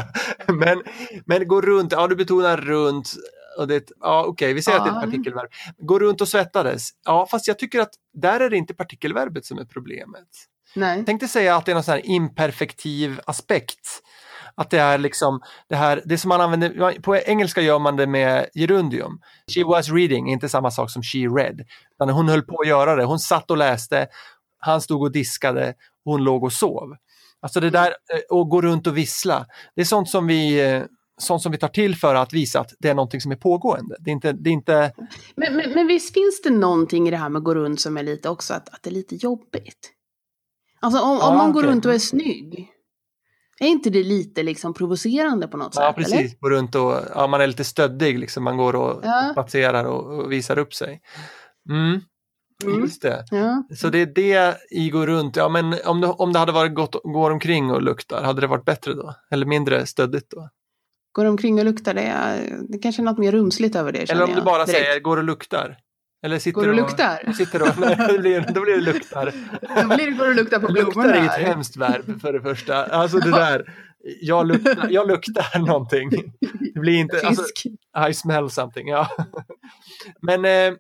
men, 0.53 0.83
men 1.27 1.49
gå 1.49 1.61
runt, 1.61 1.93
ja 1.93 2.07
du 2.07 2.17
betonar 2.17 2.57
runt. 2.57 3.13
Och 3.59 3.69
det, 3.69 3.91
ja, 4.01 4.21
Okej, 4.21 4.31
okay, 4.31 4.55
vi 4.55 4.63
säger 4.63 4.79
ja. 4.79 4.85
att 4.85 4.91
det 4.91 4.97
är 4.97 4.99
ett 4.99 5.05
partikelverb. 5.05 5.51
Gå 5.79 5.99
runt 5.99 6.21
och 6.21 6.29
svettades. 6.29 6.89
Ja, 7.05 7.27
fast 7.31 7.49
jag 7.49 7.59
tycker 7.59 7.81
att 7.81 7.91
där 8.15 8.41
är 8.41 8.51
det 8.51 8.57
inte 8.57 8.75
partikelverbet 8.75 9.45
som 9.45 9.59
är 9.59 9.65
problemet. 9.65 10.29
Nej. 10.75 10.97
Jag 10.97 11.07
tänkte 11.07 11.29
säga 11.29 11.57
att 11.57 11.67
det 11.67 11.73
är 11.73 11.75
någon 11.75 11.85
sån 11.85 12.01
imperfektiv 12.05 13.21
aspekt. 13.27 14.03
Att 14.55 14.71
det 14.71 14.79
är 14.79 14.99
liksom 14.99 15.41
det 15.69 15.77
här, 15.77 16.03
det 16.05 16.19
som 16.19 16.29
man 16.29 16.41
använder, 16.41 17.01
på 17.01 17.17
engelska 17.17 17.61
gör 17.61 17.79
man 17.79 17.97
det 17.97 18.07
med 18.07 18.47
gerundium. 18.55 19.21
She 19.55 19.65
was 19.65 19.89
reading, 19.91 20.31
inte 20.31 20.49
samma 20.49 20.71
sak 20.71 20.91
som 20.91 21.03
she 21.03 21.19
read. 21.19 21.61
Utan 21.95 22.09
hon 22.09 22.29
höll 22.29 22.43
på 22.43 22.61
att 22.61 22.69
göra 22.69 22.97
det, 22.97 23.05
hon 23.05 23.19
satt 23.19 23.51
och 23.51 23.57
läste, 23.57 24.07
han 24.59 24.81
stod 24.81 25.03
och 25.03 25.13
diskade, 25.13 25.75
hon 26.05 26.25
låg 26.25 26.45
och 26.45 26.53
sov. 26.53 26.97
Alltså 27.41 27.61
det 27.61 27.71
där 27.71 27.95
och 28.31 28.41
eh, 28.41 28.49
gå 28.49 28.63
runt 28.63 28.87
och 28.87 28.97
vissla, 28.97 29.47
det 29.77 29.81
är 29.81 29.85
sånt 29.85 30.09
som 30.09 30.27
vi 30.27 30.71
eh, 30.71 30.83
sånt 31.19 31.43
som 31.43 31.53
vi 31.53 31.59
tar 31.59 31.69
till 31.69 31.97
för 31.97 32.15
att 32.15 32.33
visa 32.33 32.61
att 32.61 32.75
det 32.79 32.89
är 32.89 32.95
någonting 32.95 33.21
som 33.21 33.33
är 33.33 33.37
pågående. 33.37 33.97
Det 33.99 34.11
är 34.11 34.13
inte, 34.13 34.33
det 34.33 34.51
är 34.51 34.53
inte... 34.53 34.93
Men, 35.37 35.57
men, 35.57 35.71
men 35.71 35.87
visst 35.87 36.15
finns 36.15 36.43
det 36.43 36.51
någonting 36.51 37.09
i 37.09 37.11
det 37.11 37.17
här 37.17 37.29
med 37.29 37.39
att 37.39 37.45
gå 37.45 37.55
runt 37.55 37.81
som 37.81 37.97
är 37.97 38.03
lite 38.03 38.29
också 38.29 38.55
att, 38.55 38.69
att 38.69 38.83
det 38.83 38.91
är 38.91 38.95
lite 38.95 39.15
jobbigt? 39.15 39.91
Alltså 40.85 41.01
om, 41.01 41.17
ja, 41.21 41.29
om 41.29 41.51
okay. 41.51 41.53
går 41.53 41.63
runt 41.63 41.87
och 41.87 41.95
är 41.95 41.99
snygg, 41.99 42.71
är 43.61 43.67
inte 43.67 43.91
det 43.91 44.03
lite 44.03 44.43
liksom 44.43 44.75
provocerande 44.75 45.49
på 45.49 45.57
något 45.57 45.73
ja, 45.77 45.81
sätt? 45.81 45.85
Ja, 45.87 45.93
precis. 45.93 46.41
Gå 46.41 46.51
runt 46.51 46.75
och, 46.75 46.95
ja, 47.15 47.27
man 47.27 47.41
är 47.41 47.47
lite 47.47 47.65
stöddig, 47.65 48.19
liksom. 48.19 48.45
man 48.45 48.57
går 48.57 48.77
och 48.77 49.01
ja. 49.03 49.29
spatserar 49.33 49.85
och, 49.85 50.19
och, 50.19 50.33
visar 50.33 50.59
upp 50.59 50.75
sig. 50.75 51.01
Mm. 51.71 52.01
Mm. 52.65 52.81
Just 52.81 53.03
det. 53.03 53.25
Ja. 53.31 53.63
Så 53.77 53.89
det 53.89 53.99
är 53.99 54.07
det 54.07 54.57
i 54.71 54.91
gå 54.91 55.07
runt, 55.07 55.37
ja 55.37 55.49
men 55.49 55.75
om 55.85 56.01
det, 56.01 56.07
om 56.07 56.33
det 56.33 56.39
hade 56.39 56.53
varit 56.53 56.75
gott 56.75 56.97
går 57.05 57.31
omkring 57.31 57.71
och 57.71 57.83
luktar, 57.83 58.23
hade 58.23 58.41
det 58.41 58.47
varit 58.47 58.65
bättre 58.65 58.95
då? 58.95 59.15
Eller 59.31 59.47
mindre 59.47 59.87
stöddigt 59.87 60.31
då? 60.31 60.49
Går 61.13 61.25
omkring 61.25 61.59
och 61.59 61.65
luktar, 61.65 61.95
det, 61.95 62.03
är, 62.03 62.59
det 62.69 62.79
kanske 62.79 63.03
är 63.03 63.05
något 63.05 63.19
mer 63.19 63.33
rumsligt 63.33 63.77
över 63.77 63.93
det. 63.93 64.11
Eller 64.11 64.25
om 64.25 64.35
du 64.35 64.43
bara 64.43 64.65
direkt. 64.65 64.85
säger 64.85 65.01
går 65.01 65.17
och 65.17 65.25
luktar. 65.25 65.79
Eller 66.25 66.39
sitter 66.39 66.61
går 66.61 66.69
och, 66.69 66.69
och 66.69 66.77
luktar? 66.77 67.33
Sitter 67.37 67.63
och, 67.63 67.79
nej, 67.79 67.97
då, 68.09 68.19
blir, 68.19 68.41
då 68.55 68.61
blir 68.61 68.75
det 68.75 68.93
luktar. 68.93 69.33
Då 69.83 69.89
blir 69.89 70.07
det 70.07 70.13
går 70.13 70.29
och 70.29 70.35
luktar 70.35 70.61
på 70.61 70.73
blommorna. 70.73 71.07
Luktar 71.07 71.23
är 71.23 71.25
ett 71.25 71.47
hemskt 71.47 71.77
verb 71.77 72.21
för 72.21 72.33
det 72.33 72.41
första. 72.41 72.85
Alltså 72.85 73.19
det 73.19 73.31
där, 73.31 73.75
jag 74.21 74.47
luktar, 74.47 74.89
jag 74.91 75.09
luktar 75.09 75.59
någonting. 75.59 76.11
Det 76.75 76.81
blir 76.81 76.97
inte, 76.97 77.27
alltså, 77.27 77.45
I 78.09 78.15
smell 78.15 78.51
something, 78.51 78.89
ja. 78.89 79.09
Men, 80.21 80.45
eh, 80.45 80.75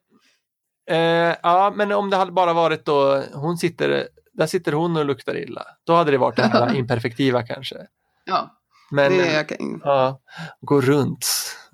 eh, 0.96 1.36
ja, 1.42 1.72
men 1.76 1.92
om 1.92 2.10
det 2.10 2.16
hade 2.16 2.32
bara 2.32 2.52
varit 2.52 2.84
då, 2.84 3.22
hon 3.32 3.56
sitter, 3.56 4.08
där 4.32 4.46
sitter 4.46 4.72
hon 4.72 4.96
och 4.96 5.04
luktar 5.04 5.36
illa. 5.36 5.62
Då 5.86 5.94
hade 5.94 6.10
det 6.10 6.18
varit 6.18 6.36
det 6.36 6.42
här 6.42 6.74
imperfektiva 6.74 7.42
kanske. 7.42 7.76
Ja. 8.24 8.60
Men 8.90 9.12
det 9.12 9.48
kan... 9.48 9.80
ja, 9.84 10.20
gå 10.60 10.80
runt. 10.80 11.26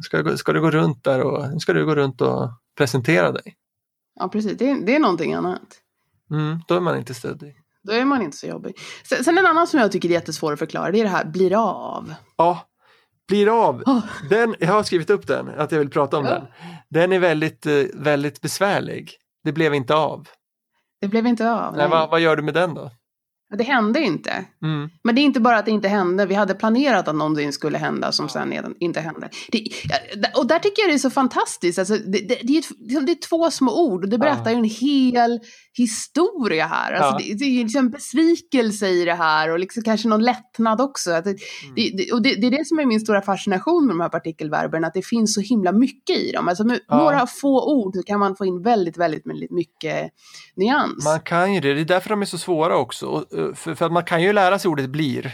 Ska, 0.03 0.37
ska 0.37 0.53
du 0.53 0.61
gå 0.61 0.71
runt 0.71 1.05
där 1.05 1.21
och 1.21 1.63
ska 1.63 1.73
du 1.73 1.87
gå 1.87 1.95
runt 1.95 2.21
och 2.21 2.51
presentera 2.77 3.33
dig? 3.33 3.57
Ja, 4.21 4.29
precis. 4.29 4.59
Det, 4.59 4.71
är, 4.71 4.87
det 4.87 4.95
är 4.95 4.99
någonting 4.99 5.35
annat. 5.35 5.79
Mm, 6.31 6.59
då 6.69 6.75
är 6.75 6.81
man 6.81 6.97
inte 6.97 7.15
stöddig. 7.15 7.57
Då 7.83 7.93
är 7.93 8.05
man 8.05 8.23
inte 8.23 8.37
så 8.37 8.47
jobbig. 8.47 8.79
Sen, 9.05 9.25
sen 9.25 9.39
en 9.39 9.47
annan 9.47 9.67
som 9.67 9.81
jag 9.81 9.93
tycker 9.93 10.09
är 10.09 10.13
jättesvår 10.13 10.53
att 10.53 10.59
förklara, 10.59 10.91
det 10.91 11.01
är 11.01 11.05
det 11.05 11.11
här 11.11 11.25
blir 11.25 11.55
av. 11.57 12.15
Ja, 12.37 12.69
blir 13.29 13.67
av. 13.67 13.83
Oh. 13.87 14.05
Den, 14.31 14.55
jag 14.59 14.73
har 14.73 14.83
skrivit 14.83 15.11
upp 15.11 15.27
den, 15.27 15.49
att 15.49 15.73
jag 15.73 15.79
vill 15.79 15.91
prata 15.91 16.19
om 16.19 16.25
ja. 16.25 16.31
den. 16.31 16.47
Den 16.89 17.13
är 17.13 17.19
väldigt, 17.19 17.67
eh, 17.67 17.83
väldigt 17.95 18.41
besvärlig. 18.41 19.13
Det 19.45 19.53
blev 19.53 19.75
inte 19.75 19.95
av. 19.95 20.29
Det 21.01 21.09
blev 21.09 21.27
inte 21.27 21.51
av. 21.53 21.77
Nej, 21.77 21.89
nej. 21.89 21.89
Vad, 21.89 22.11
vad 22.11 22.21
gör 22.21 22.37
du 22.37 22.43
med 22.43 22.55
den 22.55 22.75
då? 22.75 22.91
Det 23.59 23.65
hände 23.65 24.01
inte. 24.01 24.45
Mm. 24.63 24.91
Men 25.05 25.15
det 25.15 25.21
är 25.21 25.23
inte 25.23 25.41
bara 25.41 25.59
att 25.59 25.65
det 25.65 25.71
inte 25.71 25.89
hände. 25.89 26.27
Vi 26.27 26.35
hade 26.35 26.55
planerat 26.55 27.09
att 27.09 27.15
någonting 27.15 27.53
skulle 27.53 27.79
hända 27.79 28.13
som 28.13 28.29
sen 28.29 28.75
inte 28.81 29.01
hände. 29.01 29.29
Det, 29.53 29.69
och 30.37 30.47
där 30.47 30.59
tycker 30.59 30.83
jag 30.83 30.91
det 30.91 30.95
är 30.95 30.99
så 30.99 31.11
fantastiskt. 31.11 31.79
Alltså, 31.79 31.95
det, 31.95 32.19
det, 32.19 32.39
det, 32.43 32.59
är, 32.59 33.01
det 33.07 33.13
är 33.13 33.29
två 33.29 33.51
små 33.51 33.81
ord 33.87 34.05
och 34.05 34.11
det 34.11 34.19
berättar 34.19 34.51
ju 34.51 34.57
en 34.57 34.65
hel 34.65 35.41
historia 35.81 36.67
här. 36.67 36.93
Alltså, 36.93 37.29
ja. 37.29 37.35
det, 37.39 37.45
är 37.45 37.63
liksom 37.63 37.91
besvikelse 37.91 38.89
i 38.89 39.05
det 39.05 39.15
här 39.15 39.51
och 39.51 39.59
liksom 39.59 39.83
kanske 39.83 40.09
någon 40.09 40.23
lättnad 40.23 40.81
också. 40.81 41.13
Att 41.13 41.27
mm. 41.27 41.39
och 42.13 42.23
det, 42.23 42.31
är 42.31 42.51
det 42.51 42.67
som 42.67 42.79
är 42.79 42.87
min 42.87 43.01
stora 43.01 43.23
fascination 43.23 43.87
med 43.87 43.95
de 43.95 44.01
här 44.01 44.09
partikelverben, 44.09 44.85
att 44.85 44.95
det 44.95 45.07
finns 45.07 45.35
så 45.35 45.41
himla 45.41 45.73
mycket 45.73 46.17
i 46.17 46.33
dem. 46.33 46.49
Alltså 46.49 46.65
med 46.65 46.81
ja. 46.89 46.97
några 46.97 47.27
få 47.27 47.73
ord 47.75 47.95
så 47.97 48.03
kan 48.03 48.21
man 48.21 48.37
få 48.37 48.47
in 48.47 48.63
väldigt, 48.63 48.97
väldigt 48.97 49.25
mycket 49.51 50.11
nyans. 50.57 51.05
Man 51.05 51.21
kan 51.21 51.55
ju 51.55 51.61
det. 51.61 51.75
Det 51.75 51.81
är 51.81 51.85
därför 51.85 52.11
de 52.11 52.23
är 52.23 52.27
så 52.27 52.39
svåra 52.39 52.77
också 52.77 53.21
Eh, 53.37 53.55
för, 53.55 53.75
för, 53.75 53.87
att 53.87 53.93
man 53.93 54.05
kan 54.05 54.23
ju 54.23 54.33
lära 54.33 54.59
sig 54.59 54.69
ordet 54.69 54.91
blir. 54.91 55.33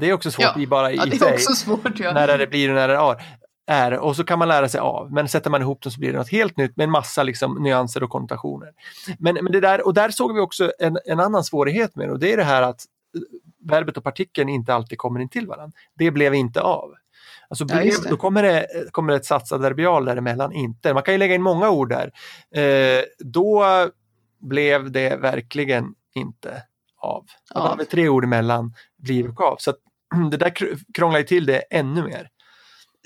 Det 0.00 0.08
är 0.08 0.12
också 0.12 0.30
svårt 0.30 0.52
ja. 0.56 0.62
i 0.62 0.66
bara 0.66 0.92
i 0.92 0.96
ja, 0.96 1.06
det 1.06 1.16
är 1.16 1.18
sig. 1.18 1.32
Också 1.32 1.54
svårt, 1.54 2.00
ja. 2.00 2.12
När 2.12 2.38
det 2.38 2.46
blir 2.46 2.68
och 2.68 2.74
när 2.74 2.88
det 2.88 2.94
är. 2.94 3.22
Är. 3.70 3.98
Och 3.98 4.16
så 4.16 4.24
kan 4.24 4.38
man 4.38 4.48
lära 4.48 4.68
sig 4.68 4.80
av, 4.80 5.12
men 5.12 5.28
sätter 5.28 5.50
man 5.50 5.62
ihop 5.62 5.82
dem 5.82 5.92
så 5.92 6.00
blir 6.00 6.12
det 6.12 6.18
något 6.18 6.30
helt 6.30 6.56
nytt 6.56 6.76
med 6.76 6.84
en 6.84 6.90
massa 6.90 7.22
liksom, 7.22 7.62
nyanser 7.62 8.02
och 8.02 8.10
konnotationer. 8.10 8.72
Men, 9.18 9.34
men 9.34 9.52
det 9.52 9.60
där, 9.60 9.86
och 9.86 9.94
där 9.94 10.10
såg 10.10 10.34
vi 10.34 10.40
också 10.40 10.72
en, 10.78 10.98
en 11.04 11.20
annan 11.20 11.44
svårighet 11.44 11.96
med 11.96 12.08
det 12.08 12.12
och 12.12 12.18
det 12.18 12.32
är 12.32 12.36
det 12.36 12.44
här 12.44 12.62
att 12.62 12.84
eh, 13.16 13.22
verbet 13.70 13.96
och 13.96 14.04
partikeln 14.04 14.48
inte 14.48 14.74
alltid 14.74 14.98
kommer 14.98 15.20
in 15.20 15.28
till 15.28 15.46
varandra. 15.46 15.78
Det 15.94 16.10
blev 16.10 16.34
inte 16.34 16.60
av. 16.60 16.94
Alltså, 17.48 17.64
ja, 17.68 17.92
då 18.10 18.16
kommer 18.16 18.42
det, 18.42 18.66
kommer 18.92 19.12
det 19.12 19.16
ett 19.16 19.24
satsadverbial 19.24 20.04
däremellan, 20.04 20.52
inte. 20.52 20.94
Man 20.94 21.02
kan 21.02 21.14
ju 21.14 21.18
lägga 21.18 21.34
in 21.34 21.42
många 21.42 21.70
ord 21.70 21.88
där. 21.88 22.12
Eh, 22.54 23.02
då 23.18 23.64
blev 24.40 24.90
det 24.90 25.16
verkligen 25.16 25.94
inte 26.14 26.62
av. 26.98 27.26
Att 27.50 27.64
ja. 27.64 27.74
med 27.76 27.90
tre 27.90 28.08
ord 28.08 28.24
emellan 28.24 28.74
blir 28.98 29.28
och 29.28 29.40
av. 29.40 29.56
Så 29.58 29.74
det 30.30 30.36
där 30.36 30.52
krånglar 30.94 31.18
ju 31.18 31.24
till 31.24 31.46
det 31.46 31.58
ännu 31.58 32.02
mer. 32.02 32.30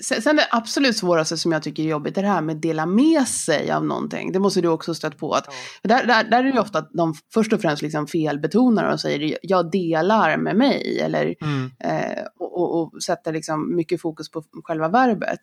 Sen 0.03 0.35
det 0.35 0.47
absolut 0.51 0.97
svåraste 0.97 1.37
som 1.37 1.51
jag 1.51 1.63
tycker 1.63 1.83
är 1.83 1.87
jobbigt 1.87 2.17
är 2.17 2.21
det 2.21 2.27
här 2.27 2.41
med 2.41 2.55
att 2.55 2.61
dela 2.61 2.85
med 2.85 3.27
sig 3.27 3.71
av 3.71 3.85
någonting. 3.85 4.31
Det 4.31 4.39
måste 4.39 4.61
du 4.61 4.67
också 4.67 4.93
stött 4.95 5.17
på. 5.17 5.33
Att, 5.33 5.47
ja. 5.81 5.87
där, 5.89 6.07
där, 6.07 6.23
där 6.23 6.43
är 6.43 6.53
det 6.53 6.59
ofta 6.59 6.79
att 6.79 6.89
de 6.93 7.13
först 7.33 7.53
och 7.53 7.61
främst 7.61 7.81
liksom 7.81 8.07
felbetonar 8.07 8.93
och 8.93 8.99
säger 8.99 9.37
jag 9.41 9.71
delar 9.71 10.37
med 10.37 10.55
mig. 10.55 10.99
Eller, 10.99 11.35
mm. 11.41 11.71
eh, 11.79 12.23
och, 12.39 12.61
och, 12.61 12.81
och, 12.81 13.03
sätter 13.03 13.33
liksom 13.33 13.75
mycket 13.75 14.01
fokus 14.01 14.31
på 14.31 14.43
själva 14.63 14.87
verbet. 14.87 15.39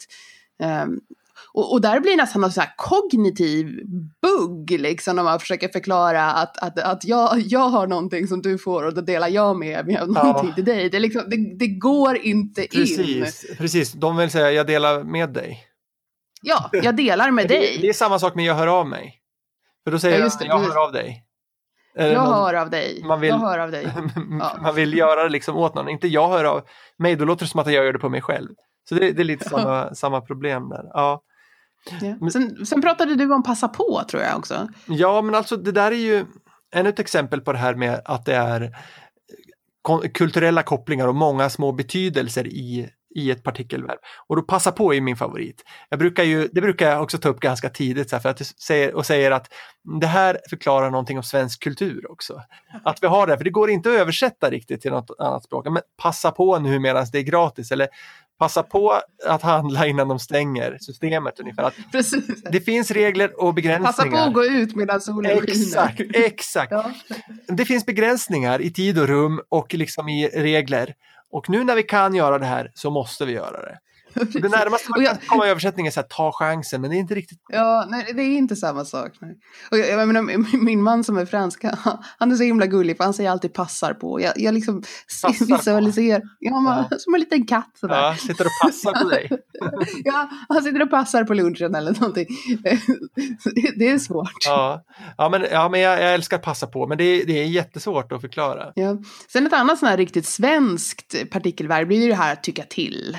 Um, 0.84 1.00
och, 1.52 1.72
och 1.72 1.80
där 1.80 2.00
blir 2.00 2.10
det 2.10 2.16
nästan 2.16 2.40
någon 2.40 2.52
sån 2.52 2.62
här 2.62 2.74
kognitiv 2.76 3.66
bugg 4.22 4.70
liksom 4.70 5.16
när 5.16 5.22
man 5.22 5.40
försöker 5.40 5.68
förklara 5.68 6.32
att, 6.32 6.58
att, 6.58 6.78
att 6.78 7.04
jag, 7.04 7.40
jag 7.40 7.68
har 7.68 7.86
någonting 7.86 8.26
som 8.26 8.42
du 8.42 8.58
får 8.58 8.84
och 8.84 8.94
då 8.94 9.00
delar 9.00 9.28
jag 9.28 9.56
med 9.56 9.86
mig 9.86 9.96
av 9.96 10.08
någonting 10.08 10.48
ja. 10.48 10.54
till 10.54 10.64
dig. 10.64 10.90
Det, 10.90 10.98
liksom, 10.98 11.22
det, 11.26 11.58
det, 11.58 11.68
går 11.68 12.16
inte 12.16 12.62
precis, 12.62 12.98
in. 12.98 13.56
Precis, 13.58 13.92
de 13.92 14.16
vill 14.16 14.30
säga 14.30 14.52
jag 14.52 14.66
delar 14.66 15.04
med 15.04 15.30
dig. 15.30 15.66
Ja, 16.42 16.70
jag 16.72 16.96
delar 16.96 17.30
med 17.30 17.48
dig. 17.48 17.74
Det, 17.76 17.82
det, 17.82 17.88
är 17.88 17.92
samma 17.92 18.18
sak 18.18 18.34
med 18.34 18.44
jag 18.44 18.54
hör 18.54 18.66
av 18.66 18.86
mig. 18.86 19.18
För 19.84 19.90
då 19.90 19.98
säger 19.98 20.18
ja, 20.18 20.30
jag 20.40 20.48
jag 20.48 20.58
hör 20.58 20.84
av 20.84 20.92
dig. 20.92 21.24
jag 21.94 22.14
någon, 22.14 22.32
hör 22.32 22.54
av 22.54 22.70
dig. 22.70 23.02
Man 23.04 23.20
vill, 23.20 23.30
jag 23.30 23.38
hör 23.38 23.58
av 23.58 23.70
dig. 23.70 23.88
Ja. 24.40 24.58
man 24.62 24.74
vill 24.74 24.98
göra 24.98 25.22
det 25.22 25.28
liksom 25.28 25.56
åt 25.56 25.74
någon. 25.74 25.88
Inte 25.88 26.08
jag 26.08 26.28
hör 26.28 26.44
av 26.44 26.62
mig, 26.98 27.16
då 27.16 27.24
låter 27.24 27.44
det 27.44 27.50
som 27.50 27.60
att 27.60 27.72
jag 27.72 27.84
gör 27.84 27.92
det 27.92 27.98
på 27.98 28.08
mig 28.08 28.22
själv. 28.22 28.48
Så 28.88 28.94
det, 28.94 29.12
det 29.12 29.22
är 29.22 29.24
lite 29.24 29.48
samma, 29.48 29.94
samma 29.94 30.20
problem 30.20 30.68
där. 30.68 30.84
Ja. 30.92 31.22
Ja. 31.90 32.30
Sen, 32.30 32.66
sen, 32.66 32.82
pratade 32.82 33.14
du 33.14 33.34
om 33.34 33.42
passa 33.42 33.68
på 33.68 34.02
tror 34.10 34.22
jag 34.22 34.38
också. 34.38 34.68
Ja, 34.86 35.22
men 35.22 35.34
alltså 35.34 35.56
det 35.56 35.72
där 35.72 35.92
är 35.92 35.96
ju 35.96 36.26
ännu 36.74 36.88
ett 36.88 36.98
exempel 36.98 37.40
på 37.40 37.52
det 37.52 37.58
här 37.58 37.74
med 37.74 38.02
att 38.04 38.24
det 38.24 38.34
är 38.34 38.76
kulturella 40.14 40.62
kopplingar 40.62 41.08
och 41.08 41.14
många 41.14 41.50
små 41.50 41.72
betydelser 41.72 42.46
i, 42.46 42.88
i 43.14 43.30
ett 43.30 43.42
partikelverb. 43.42 43.98
Och 44.26 44.36
då 44.36 44.42
passa 44.42 44.72
på 44.72 44.94
är 44.94 45.00
min 45.00 45.16
favorit. 45.16 45.64
Jag 45.88 45.98
brukar 45.98 46.24
ju, 46.24 46.48
det 46.52 46.60
brukar 46.60 46.90
jag 46.90 47.02
också 47.02 47.18
ta 47.18 47.28
upp 47.28 47.40
ganska 47.40 47.68
tidigt 47.68 48.10
så 48.10 48.16
här, 48.16 48.20
för 48.20 48.28
att 48.28 48.38
säger, 48.38 48.94
och 48.94 49.06
säger 49.06 49.30
att 49.30 49.52
det 50.00 50.06
här 50.06 50.38
förklarar 50.50 50.90
någonting 50.90 51.16
om 51.16 51.22
svensk 51.22 51.62
kultur 51.62 52.10
också. 52.10 52.42
Att 52.84 53.02
vi 53.02 53.06
har 53.06 53.26
det, 53.26 53.36
för 53.36 53.44
det 53.44 53.50
går 53.50 53.70
inte 53.70 53.88
att 53.88 53.96
översätta 53.96 54.50
riktigt 54.50 54.80
till 54.80 54.90
något 54.90 55.10
annat 55.18 55.44
språk. 55.44 55.66
Men 55.70 55.82
passa 56.02 56.30
på 56.30 56.58
nu 56.58 56.78
medan 56.78 57.06
det 57.12 57.18
är 57.18 57.22
gratis 57.22 57.72
eller 57.72 57.88
passa 58.42 58.62
på 58.62 59.00
att 59.26 59.42
handla 59.42 59.86
innan 59.86 60.08
de 60.08 60.18
stänger 60.18 60.76
systemet 60.80 61.40
ungefär. 61.40 61.62
Att 61.62 61.74
Precis. 61.92 62.42
Det 62.50 62.60
finns 62.60 62.90
regler 62.90 63.42
och 63.42 63.54
begränsningar. 63.54 63.92
Passa 63.92 64.06
på 64.10 64.16
att 64.16 64.32
gå 64.32 64.44
ut 64.44 64.76
medan 64.76 65.00
solen 65.00 65.40
skiner. 65.40 65.52
Exakt, 65.52 66.00
exakt. 66.14 66.72
ja. 66.72 66.90
Det 67.46 67.64
finns 67.64 67.86
begränsningar 67.86 68.62
i 68.62 68.70
tid 68.70 68.98
och 68.98 69.08
rum 69.08 69.40
och 69.48 69.74
liksom 69.74 70.08
i 70.08 70.28
regler. 70.28 70.94
Och 71.30 71.48
nu 71.50 71.64
när 71.64 71.74
vi 71.74 71.82
kan 71.82 72.14
göra 72.14 72.38
det 72.38 72.46
här 72.46 72.70
så 72.74 72.90
måste 72.90 73.24
vi 73.24 73.32
göra 73.32 73.62
det. 73.62 73.78
Det 74.32 74.48
närmaste 74.48 74.90
man 74.90 75.04
kan 75.04 75.16
komma 75.26 75.46
i 75.46 75.50
översättning 75.50 75.86
är 75.86 75.98
att 75.98 76.10
ta 76.10 76.32
chansen, 76.32 76.80
men 76.80 76.90
det 76.90 76.96
är 76.96 76.98
inte 76.98 77.14
riktigt. 77.14 77.38
Ja, 77.48 77.86
nej, 77.88 78.12
det 78.14 78.22
är 78.22 78.36
inte 78.36 78.56
samma 78.56 78.84
sak. 78.84 79.12
Nej. 79.20 79.36
Och 79.70 79.78
jag, 79.78 79.88
jag 79.88 80.08
menar, 80.08 80.58
min 80.64 80.82
man 80.82 81.04
som 81.04 81.18
är 81.18 81.26
fransk, 81.26 81.64
han 82.18 82.32
är 82.32 82.36
så 82.36 82.42
himla 82.42 82.66
gullig 82.66 82.96
för 82.96 83.04
han 83.04 83.14
säger 83.14 83.30
alltid 83.30 83.52
passar 83.52 83.94
på. 83.94 84.20
Jag, 84.20 84.32
jag 84.36 84.54
liksom 84.54 84.82
visualiserar, 85.48 86.22
ja, 86.38 86.60
man, 86.60 86.84
ja. 86.90 86.98
som 86.98 87.14
en 87.14 87.20
liten 87.20 87.46
katt 87.46 87.70
sådär. 87.80 88.02
Ja, 88.02 88.16
sitter 88.16 88.44
och 88.44 88.52
passar 88.62 89.02
på 89.02 89.08
dig. 89.08 89.30
ja, 90.04 90.28
han 90.48 90.62
sitter 90.62 90.82
och 90.82 90.90
passar 90.90 91.24
på 91.24 91.34
lunchen 91.34 91.74
eller 91.74 91.92
någonting. 91.92 92.26
det, 93.54 93.72
det 93.76 93.88
är 93.88 93.98
svårt. 93.98 94.46
Ja, 94.46 94.84
ja 95.16 95.28
men, 95.28 95.46
ja, 95.50 95.68
men 95.68 95.80
jag, 95.80 96.02
jag 96.02 96.14
älskar 96.14 96.36
att 96.36 96.42
passa 96.42 96.66
på, 96.66 96.86
men 96.86 96.98
det, 96.98 97.24
det 97.24 97.32
är 97.32 97.44
jättesvårt 97.44 98.12
att 98.12 98.20
förklara. 98.20 98.72
Ja. 98.74 98.96
Sen 99.28 99.46
ett 99.46 99.52
annat 99.52 99.78
sånt 99.78 99.90
här 99.90 99.96
riktigt 99.96 100.26
svenskt 100.26 101.30
partikelverb 101.30 101.88
blir 101.88 102.02
ju 102.02 102.08
det 102.08 102.14
här 102.14 102.32
att 102.32 102.42
tycka 102.42 102.62
till. 102.62 103.16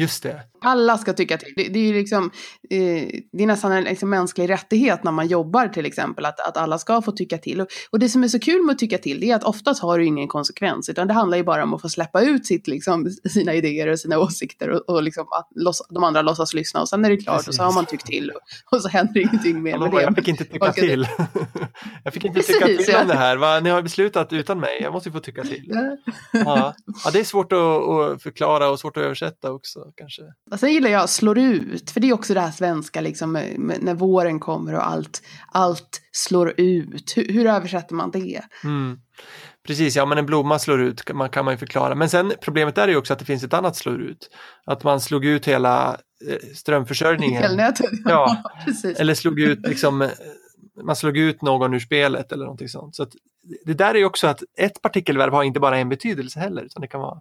Just 0.00 0.22
det. 0.22 0.53
Alla 0.64 0.98
ska 0.98 1.12
tycka 1.12 1.38
till. 1.38 1.52
Det, 1.56 1.68
det 1.68 1.78
är, 1.78 1.94
liksom, 1.94 2.30
eh, 2.70 3.08
det 3.32 3.42
är 3.42 3.46
nästan 3.46 3.72
en 3.72 3.84
liksom, 3.84 4.10
mänsklig 4.10 4.50
rättighet 4.50 5.04
när 5.04 5.12
man 5.12 5.26
jobbar 5.26 5.68
till 5.68 5.86
exempel, 5.86 6.24
att, 6.24 6.40
att 6.40 6.56
alla 6.56 6.78
ska 6.78 7.02
få 7.02 7.12
tycka 7.12 7.38
till. 7.38 7.60
Och, 7.60 7.66
och, 7.90 7.98
det 7.98 8.08
som 8.08 8.24
är 8.24 8.28
så 8.28 8.38
kul 8.38 8.62
med 8.62 8.72
att 8.72 8.78
tycka 8.78 8.98
till, 8.98 9.20
det 9.20 9.30
är 9.30 9.36
att 9.36 9.44
oftast 9.44 9.82
har 9.82 9.98
du 9.98 10.06
ingen 10.06 10.28
konsekvens, 10.28 10.88
utan 10.88 11.08
det 11.08 11.14
handlar 11.14 11.38
ju 11.38 11.44
bara 11.44 11.62
om 11.62 11.74
att 11.74 11.82
få 11.82 11.88
släppa 11.88 12.22
ut 12.22 12.46
sitt, 12.46 12.66
liksom, 12.66 13.10
sina 13.30 13.54
idéer 13.54 13.88
och 13.88 14.00
sina 14.00 14.18
åsikter 14.18 14.70
och, 14.70 14.80
och 14.88 15.02
liksom, 15.02 15.26
att 15.30 15.48
loss, 15.54 15.82
de 15.90 16.04
andra 16.04 16.22
låtsas 16.22 16.54
lyssna 16.54 16.80
och 16.80 16.88
sen 16.88 17.04
är 17.04 17.10
det 17.10 17.16
klart 17.16 17.36
Precis. 17.36 17.48
och 17.48 17.54
så 17.54 17.62
har 17.62 17.72
man 17.72 17.86
tyckt 17.86 18.06
till 18.06 18.30
och, 18.30 18.40
och 18.76 18.82
så 18.82 18.88
händer 18.88 19.20
ingenting 19.20 19.62
mer 19.62 19.78
med 19.78 19.90
det. 19.90 20.02
Jag 20.04 20.14
fick 20.14 20.28
inte 20.28 20.44
tycka 20.44 20.72
till. 20.72 21.08
jag 22.04 22.12
fick 22.12 22.24
inte 22.24 22.40
Precis, 22.40 22.54
tycka 22.54 22.66
till 22.66 22.84
ja. 22.88 23.02
om 23.02 23.08
det 23.08 23.14
här. 23.14 23.36
Va? 23.36 23.60
Ni 23.60 23.70
har 23.70 23.82
beslutat 23.82 24.32
utan 24.32 24.60
mig, 24.60 24.78
jag 24.80 24.92
måste 24.92 25.10
få 25.10 25.20
tycka 25.20 25.42
till. 25.42 25.64
Ja. 26.32 26.74
Ja, 27.04 27.10
det 27.12 27.20
är 27.20 27.24
svårt 27.24 27.52
att, 27.52 27.58
att 27.58 28.22
förklara 28.22 28.68
och 28.70 28.80
svårt 28.80 28.96
att 28.96 29.02
översätta 29.02 29.52
också 29.52 29.80
kanske. 29.96 30.22
Och 30.54 30.60
sen 30.60 30.72
gillar 30.72 30.90
jag 30.90 31.08
slår 31.08 31.38
ut, 31.38 31.90
för 31.90 32.00
det 32.00 32.08
är 32.08 32.12
också 32.12 32.34
det 32.34 32.40
här 32.40 32.50
svenska 32.50 33.00
liksom 33.00 33.32
när 33.80 33.94
våren 33.94 34.40
kommer 34.40 34.74
och 34.74 34.86
allt, 34.86 35.22
allt 35.52 36.00
slår 36.12 36.60
ut. 36.60 37.12
Hur, 37.16 37.32
hur 37.32 37.46
översätter 37.46 37.94
man 37.94 38.10
det? 38.10 38.40
Mm. 38.64 38.98
Precis, 39.66 39.96
ja 39.96 40.06
men 40.06 40.18
en 40.18 40.26
blomma 40.26 40.58
slår 40.58 40.80
ut 40.80 41.14
man, 41.14 41.28
kan 41.28 41.44
man 41.44 41.54
ju 41.54 41.58
förklara. 41.58 41.94
Men 41.94 42.08
sen 42.08 42.32
problemet 42.40 42.78
är 42.78 42.88
ju 42.88 42.96
också 42.96 43.12
att 43.12 43.18
det 43.18 43.24
finns 43.24 43.44
ett 43.44 43.52
annat 43.52 43.76
slår 43.76 44.00
ut. 44.02 44.30
Att 44.66 44.84
man 44.84 45.00
slog 45.00 45.24
ut 45.24 45.48
hela 45.48 45.96
eh, 46.28 46.54
strömförsörjningen. 46.54 47.42
Elnätet. 47.42 47.90
Ja, 48.04 48.42
precis. 48.64 49.00
Eller 49.00 49.14
slog 49.14 49.40
ut 49.40 49.68
liksom 49.68 50.02
eh, 50.02 50.10
man 50.84 50.96
slog 50.96 51.16
ut 51.16 51.42
någon 51.42 51.74
ur 51.74 51.80
spelet 51.80 52.32
eller 52.32 52.44
någonting 52.44 52.68
sånt. 52.68 52.96
Så 52.96 53.06
det 53.64 53.74
där 53.74 53.94
är 53.94 53.98
ju 53.98 54.04
också 54.04 54.26
att 54.26 54.42
ett 54.58 54.82
partikelverb 54.82 55.32
har 55.32 55.42
inte 55.42 55.60
bara 55.60 55.78
en 55.78 55.88
betydelse 55.88 56.40
heller, 56.40 56.62
utan 56.62 56.80
det 56.80 56.88
kan 56.88 57.00
vara 57.00 57.20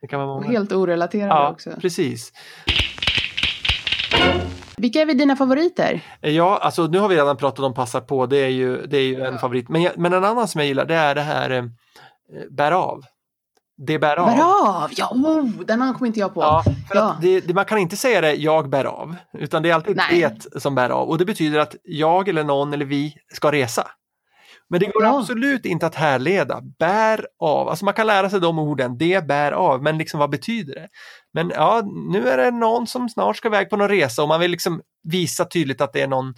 det 0.00 0.06
kan 0.06 0.20
vara 0.20 0.34
många. 0.34 0.48
Helt 0.48 0.72
orelaterade 0.72 1.34
ja, 1.34 1.50
också. 1.50 1.70
precis. 1.80 2.32
Vilka 4.76 5.00
är 5.00 5.06
vi 5.06 5.14
dina 5.14 5.36
favoriter? 5.36 6.00
Ja, 6.20 6.58
alltså 6.62 6.86
nu 6.86 6.98
har 6.98 7.08
vi 7.08 7.16
redan 7.16 7.36
pratat 7.36 7.64
om 7.64 7.74
passar 7.74 8.00
på, 8.00 8.26
det 8.26 8.36
är 8.36 8.48
ju, 8.48 8.86
det 8.86 8.96
är 8.98 9.02
ju 9.02 9.24
en 9.24 9.38
favorit. 9.38 9.68
Men, 9.68 9.88
men 9.96 10.12
en 10.12 10.24
annan 10.24 10.48
som 10.48 10.58
jag 10.58 10.68
gillar 10.68 10.84
det 10.84 10.94
är 10.94 11.14
det 11.14 11.20
här 11.20 11.50
eh, 11.50 11.64
bär 12.50 12.72
av. 12.72 13.02
Det 13.86 13.98
bär 13.98 14.16
av. 14.16 14.26
Bär 14.26 14.42
av, 14.84 14.90
ja, 14.96 15.10
oh, 15.14 15.50
den 15.66 15.94
kommer 15.94 16.06
inte 16.06 16.20
jag 16.20 16.34
på. 16.34 16.40
Ja, 16.40 16.64
ja. 16.94 17.16
Det, 17.20 17.40
det, 17.40 17.54
man 17.54 17.64
kan 17.64 17.78
inte 17.78 17.96
säga 17.96 18.20
det, 18.20 18.34
jag 18.34 18.68
bär 18.68 18.84
av, 18.84 19.16
utan 19.32 19.62
det 19.62 19.70
är 19.70 19.74
alltid 19.74 19.96
Nej. 19.96 20.36
det 20.52 20.60
som 20.60 20.74
bär 20.74 20.90
av. 20.90 21.08
Och 21.08 21.18
det 21.18 21.24
betyder 21.24 21.58
att 21.58 21.76
jag 21.84 22.28
eller 22.28 22.44
någon 22.44 22.72
eller 22.72 22.84
vi 22.84 23.14
ska 23.34 23.52
resa. 23.52 23.86
Men 24.70 24.80
det 24.80 24.86
går 24.86 25.02
ja. 25.02 25.18
absolut 25.18 25.66
inte 25.66 25.86
att 25.86 25.94
härleda. 25.94 26.60
Bär 26.78 27.26
av, 27.38 27.68
alltså 27.68 27.84
man 27.84 27.94
kan 27.94 28.06
lära 28.06 28.30
sig 28.30 28.40
de 28.40 28.58
orden, 28.58 28.98
det 28.98 29.26
bär 29.26 29.52
av, 29.52 29.82
men 29.82 29.98
liksom 29.98 30.20
vad 30.20 30.30
betyder 30.30 30.74
det? 30.74 30.88
Men 31.32 31.50
ja, 31.50 31.82
nu 32.10 32.28
är 32.28 32.36
det 32.36 32.50
någon 32.50 32.86
som 32.86 33.08
snart 33.08 33.36
ska 33.36 33.48
iväg 33.48 33.70
på 33.70 33.76
någon 33.76 33.88
resa 33.88 34.22
och 34.22 34.28
man 34.28 34.40
vill 34.40 34.50
liksom 34.50 34.80
visa 35.02 35.44
tydligt 35.44 35.80
att 35.80 35.92
det 35.92 36.02
är 36.02 36.08
någon, 36.08 36.34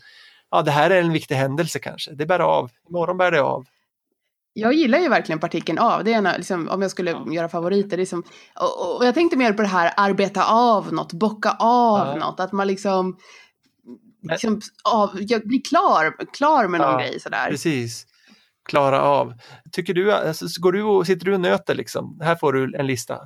ja 0.51 0.63
det 0.63 0.71
här 0.71 0.91
är 0.91 1.03
en 1.03 1.13
viktig 1.13 1.35
händelse 1.35 1.79
kanske, 1.79 2.15
det 2.15 2.27
bär 2.27 2.39
av, 2.39 2.71
imorgon 2.89 3.19
bär 3.19 3.31
det 3.31 3.43
av. 3.43 3.65
Jag 4.55 4.73
gillar 4.73 4.99
ju 4.99 5.09
verkligen 5.09 5.39
partikeln 5.39 5.79
av, 5.79 6.05
det 6.05 6.13
är 6.13 6.19
en, 6.19 6.29
liksom, 6.37 6.69
om 6.69 6.83
jag 6.83 6.91
skulle 6.91 7.11
ja. 7.11 7.33
göra 7.33 7.49
favoriter. 7.49 7.97
Liksom, 7.97 8.23
och, 8.61 8.97
och, 8.97 9.07
jag 9.07 9.15
tänkte 9.15 9.37
mer 9.37 9.53
på 9.53 9.63
det 9.63 9.69
här 9.69 9.93
arbeta 9.97 10.45
av 10.45 10.93
något, 10.93 11.13
bocka 11.13 11.57
av 11.59 12.07
ja. 12.07 12.17
något, 12.17 12.41
att 12.41 12.53
man 12.53 12.67
liksom, 12.67 13.17
liksom 14.31 14.61
av, 14.85 15.11
jag 15.21 15.47
blir 15.47 15.63
klar, 15.69 16.33
klar 16.33 16.69
med 16.69 16.81
någon 16.81 16.91
ja, 16.91 16.99
grej 16.99 17.21
sådär. 17.21 17.49
Precis 17.51 18.07
klara 18.69 19.03
av. 19.03 19.35
Tycker 19.73 19.95
du, 19.95 20.13
alltså, 20.13 20.47
går 20.61 20.73
du 20.73 20.83
och, 20.83 21.07
sitter 21.07 21.25
du 21.25 21.35
och 21.35 21.41
nöter 21.41 21.75
liksom? 21.75 22.19
Här 22.23 22.37
får 22.37 22.53
du 22.53 22.77
en 22.79 22.87
lista. 22.87 23.19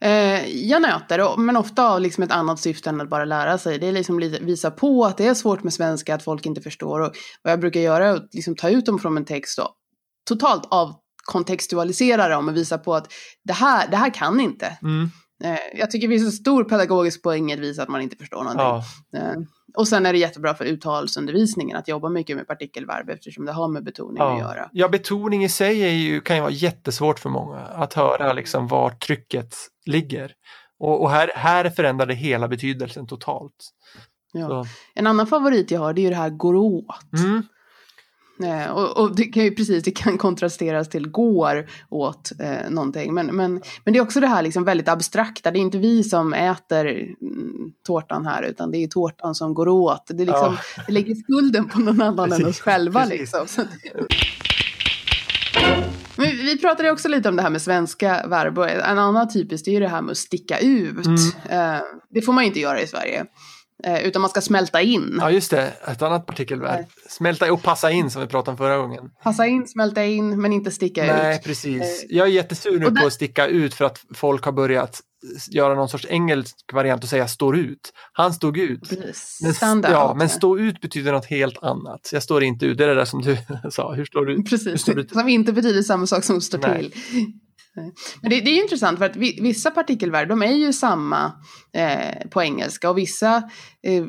Eh, 0.00 0.46
jag 0.48 0.82
nöter, 0.82 1.36
men 1.36 1.56
ofta 1.56 1.88
av 1.88 2.00
liksom 2.00 2.24
ett 2.24 2.32
annat 2.32 2.60
syfte 2.60 2.90
än 2.90 3.00
att 3.00 3.10
bara 3.10 3.24
lära 3.24 3.58
sig. 3.58 3.78
Det 3.78 3.86
är 3.86 3.92
liksom 3.92 4.20
lite 4.20 4.44
visa 4.44 4.70
på 4.70 5.04
att 5.04 5.16
det 5.16 5.26
är 5.26 5.34
svårt 5.34 5.62
med 5.62 5.72
svenska, 5.72 6.14
att 6.14 6.22
folk 6.22 6.46
inte 6.46 6.60
förstår. 6.60 7.00
Och 7.00 7.12
vad 7.42 7.52
jag 7.52 7.60
brukar 7.60 7.80
göra 7.80 8.06
är 8.06 8.12
att 8.12 8.34
liksom 8.34 8.56
ta 8.56 8.70
ut 8.70 8.86
dem 8.86 8.98
från 8.98 9.16
en 9.16 9.24
text 9.24 9.58
och 9.58 9.70
totalt 10.28 10.68
avkontextualisera 10.70 12.28
dem 12.28 12.48
och 12.48 12.56
visa 12.56 12.78
på 12.78 12.94
att 12.94 13.12
det 13.44 13.52
här, 13.52 13.88
det 13.90 13.96
här 13.96 14.14
kan 14.14 14.40
inte. 14.40 14.78
Mm. 14.82 15.10
Eh, 15.44 15.78
jag 15.78 15.90
tycker 15.90 16.08
det 16.08 16.14
finns 16.14 16.26
en 16.26 16.32
stor 16.32 16.64
pedagogisk 16.64 17.22
poäng 17.22 17.50
i 17.50 17.54
att 17.54 17.60
visa 17.60 17.82
att 17.82 17.88
man 17.88 18.02
inte 18.02 18.16
förstår 18.16 18.38
någonting. 18.44 18.90
Ja. 19.10 19.18
Eh, 19.18 19.34
och 19.76 19.88
sen 19.88 20.06
är 20.06 20.12
det 20.12 20.18
jättebra 20.18 20.54
för 20.54 20.64
uttalsundervisningen 20.64 21.76
att 21.76 21.88
jobba 21.88 22.08
mycket 22.08 22.36
med 22.36 22.46
partikelverb 22.46 23.10
eftersom 23.10 23.44
det 23.44 23.52
har 23.52 23.68
med 23.68 23.84
betoning 23.84 24.16
ja. 24.18 24.32
att 24.32 24.40
göra. 24.40 24.68
Ja, 24.72 24.88
betoning 24.88 25.44
i 25.44 25.48
sig 25.48 25.82
är 25.82 25.88
ju, 25.88 26.20
kan 26.20 26.36
ju 26.36 26.42
vara 26.42 26.52
jättesvårt 26.52 27.18
för 27.18 27.30
många 27.30 27.58
att 27.58 27.94
höra 27.94 28.32
liksom 28.32 28.68
var 28.68 28.90
trycket 28.90 29.54
ligger. 29.86 30.32
Och, 30.78 31.02
och 31.02 31.10
här, 31.10 31.30
här 31.34 31.70
förändrar 31.70 32.06
det 32.06 32.14
hela 32.14 32.48
betydelsen 32.48 33.06
totalt. 33.06 33.70
Ja. 34.32 34.66
En 34.94 35.06
annan 35.06 35.26
favorit 35.26 35.70
jag 35.70 35.80
har 35.80 35.92
det 35.92 36.00
är 36.00 36.02
ju 36.02 36.10
det 36.10 36.16
här 36.16 36.30
går 36.30 36.54
åt. 36.54 37.12
Mm. 37.18 37.42
Eh, 38.44 38.70
och, 38.70 38.96
och, 38.96 39.16
det 39.16 39.24
kan 39.24 39.44
ju 39.44 39.50
precis, 39.50 39.84
det 39.84 39.90
kan 39.90 40.18
kontrasteras 40.18 40.88
till 40.88 41.08
går 41.08 41.66
åt 41.88 42.32
eh, 42.40 42.70
någonting. 42.70 43.14
Men, 43.14 43.26
men, 43.26 43.62
men 43.84 43.92
det 43.92 43.98
är 43.98 44.02
också 44.02 44.20
det 44.20 44.26
här 44.26 44.42
liksom 44.42 44.64
väldigt 44.64 44.88
abstrakta, 44.88 45.50
det 45.50 45.58
är 45.58 45.60
inte 45.60 45.78
vi 45.78 46.04
som 46.04 46.32
äter 46.34 46.86
mm, 46.86 47.72
tårtan 47.86 48.26
här 48.26 48.42
utan 48.42 48.70
det 48.70 48.78
är 48.78 48.88
tårtan 48.88 49.34
som 49.34 49.54
går 49.54 49.68
åt. 49.68 50.06
Det, 50.08 50.24
liksom, 50.24 50.56
ja. 50.76 50.82
det 50.86 50.92
lägger 50.92 51.14
skulden 51.14 51.68
på 51.68 51.78
någon 51.78 52.02
annan 52.02 52.32
än 52.32 52.46
oss 52.46 52.60
själva. 52.60 53.04
Liksom. 53.04 53.46
Men 56.16 56.28
vi 56.28 56.58
pratade 56.58 56.90
också 56.90 57.08
lite 57.08 57.28
om 57.28 57.36
det 57.36 57.42
här 57.42 57.50
med 57.50 57.62
svenska 57.62 58.26
verb 58.26 58.58
och 58.58 58.70
en 58.70 58.98
annan 58.98 59.28
typiskt 59.28 59.68
är 59.68 59.72
ju 59.72 59.80
det 59.80 59.88
här 59.88 60.02
med 60.02 60.10
att 60.10 60.18
sticka 60.18 60.58
ut. 60.58 61.06
Mm. 61.06 61.16
Eh, 61.50 61.82
det 62.10 62.22
får 62.22 62.32
man 62.32 62.44
inte 62.44 62.60
göra 62.60 62.80
i 62.80 62.86
Sverige. 62.86 63.26
Eh, 63.84 64.06
utan 64.06 64.22
man 64.22 64.30
ska 64.30 64.40
smälta 64.40 64.80
in. 64.80 65.16
Ja 65.20 65.30
just 65.30 65.50
det, 65.50 65.72
ett 65.86 66.02
annat 66.02 66.26
partikelverb. 66.26 66.86
Smälta 67.08 67.52
och 67.52 67.62
passa 67.62 67.90
in 67.90 68.10
som 68.10 68.22
vi 68.22 68.28
pratade 68.28 68.50
om 68.50 68.58
förra 68.58 68.76
gången. 68.76 69.10
Passa 69.22 69.46
in, 69.46 69.66
smälta 69.68 70.04
in, 70.04 70.40
men 70.40 70.52
inte 70.52 70.70
sticka 70.70 71.00
Nej, 71.00 71.10
ut. 71.10 71.16
Nej, 71.16 71.42
precis. 71.44 71.82
Eh, 71.82 72.16
jag 72.16 72.26
är 72.26 72.30
jättesur 72.30 72.78
nu 72.78 72.90
där... 72.90 73.00
på 73.00 73.06
att 73.06 73.12
sticka 73.12 73.46
ut 73.46 73.74
för 73.74 73.84
att 73.84 74.04
folk 74.14 74.44
har 74.44 74.52
börjat 74.52 75.00
göra 75.50 75.74
någon 75.74 75.88
sorts 75.88 76.06
engelsk 76.08 76.56
variant 76.72 77.02
och 77.02 77.08
säga 77.08 77.28
står 77.28 77.56
ut. 77.56 77.92
Han 78.12 78.32
stod 78.32 78.58
ut. 78.58 78.92
Men, 79.62 79.82
ja, 79.82 80.14
men 80.18 80.28
stå 80.28 80.58
ut 80.58 80.80
betyder 80.80 81.12
något 81.12 81.26
helt 81.26 81.62
annat. 81.62 82.10
Jag 82.12 82.22
står 82.22 82.42
inte 82.42 82.66
ut, 82.66 82.78
det 82.78 82.84
är 82.84 82.88
det 82.88 82.94
där 82.94 83.04
som 83.04 83.22
du 83.22 83.36
sa. 83.70 83.94
Hur 83.94 84.04
står 84.04 84.26
du 84.26 84.42
Precis, 84.42 84.66
Hur 84.66 84.76
står 84.76 84.94
du 84.94 85.08
som 85.08 85.28
inte 85.28 85.52
betyder 85.52 85.82
samma 85.82 86.06
sak 86.06 86.24
som 86.24 86.40
står 86.40 86.58
Nej. 86.58 86.78
till. 86.78 87.00
Men 88.20 88.30
det, 88.30 88.40
det, 88.40 88.50
är 88.50 88.62
intressant 88.62 88.98
för 88.98 89.06
att 89.06 89.16
vissa 89.16 89.70
partikelvärden 89.70 90.38
de 90.38 90.46
är 90.46 90.52
ju 90.56 90.72
samma 90.72 91.32
eh, 91.72 92.28
på 92.30 92.42
engelska 92.42 92.90
och 92.90 92.98
vissa 92.98 93.36
eh, 93.82 94.04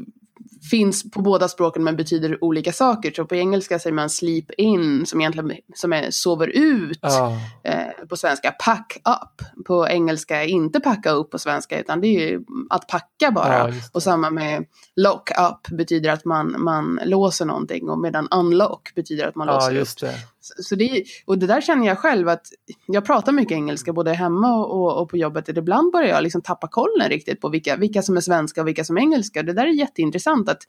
finns 0.72 1.12
på 1.12 1.22
båda 1.22 1.48
språken 1.48 1.84
men 1.84 1.96
betyder 1.96 2.44
olika 2.44 2.72
saker. 2.72 3.12
Så 3.16 3.26
på 3.26 3.36
engelska 3.36 3.80
säger 3.80 3.94
man 3.94 4.10
sleep 4.10 4.52
in 4.58 5.06
som 5.06 5.22
egentligen 5.22 5.52
som 5.76 5.94
är 5.94 6.12
sover 6.12 6.48
ut. 6.48 7.04
Oh. 7.04 7.38
Eh, 7.64 8.06
på 8.10 8.18
svenska 8.18 8.52
pack 8.52 8.98
up. 8.98 9.66
På 9.66 9.88
engelska 9.88 10.44
inte 10.44 10.80
packa 10.80 11.12
upp 11.12 11.32
på 11.32 11.40
svenska 11.40 11.80
utan 11.80 12.02
det 12.02 12.08
är 12.08 12.30
ju 12.30 12.44
att 12.70 12.88
packa 12.88 13.32
bara. 13.32 13.70
Ja, 13.70 13.74
och 13.92 14.04
samma 14.04 14.30
med 14.30 14.66
lock 14.96 15.32
up 15.32 15.78
betyder 15.78 16.10
att 16.10 16.26
man, 16.26 16.56
man 16.64 17.00
låser 17.06 17.46
någonting 17.46 17.90
och 17.90 18.00
medan 18.00 18.28
unlock 18.32 18.96
betyder 18.96 19.28
att 19.28 19.36
man 19.36 19.48
låser 19.48 19.72
just 19.72 20.04
upp. 20.04 20.10
Så 20.40 20.76
det, 20.76 21.04
och 21.26 21.38
det 21.38 21.48
där 21.48 21.62
känner 21.62 21.88
jag 21.88 21.98
själv 21.98 22.30
att 22.30 22.48
jag 22.86 23.06
pratar 23.06 23.32
mycket 23.32 23.56
engelska 23.56 23.94
både 23.94 24.14
hemma 24.14 24.56
och, 24.66 25.02
och, 25.02 25.10
på 25.10 25.18
jobbet. 25.18 25.50
Och 25.50 25.58
ibland 25.58 25.92
börjar 25.92 26.10
jag 26.10 26.24
liksom 26.24 26.42
tappa 26.42 26.68
kollen 26.68 27.10
riktigt 27.10 27.42
på 27.42 27.50
vilka, 27.50 27.76
vilka 27.76 28.02
som 28.02 28.18
är 28.18 28.22
svenska 28.22 28.62
och 28.62 28.68
vilka 28.68 28.84
som 28.84 28.98
är 28.98 29.02
engelska. 29.02 29.44
Det 29.44 29.54
där 29.54 29.66
är 29.66 29.72
jätteintressant 29.72 30.47
att, 30.48 30.60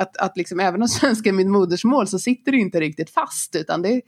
att, 0.00 0.16
att 0.16 0.36
liksom, 0.36 0.60
även 0.60 0.82
om 0.82 0.88
svenska 0.88 1.28
är 1.28 1.32
mitt 1.32 1.46
modersmål 1.46 2.06
så 2.06 2.18
sitter 2.18 2.52
det 2.52 2.58
inte 2.58 2.80
riktigt 2.80 3.10
fast 3.10 3.56
utan 3.56 3.82
det, 3.82 4.00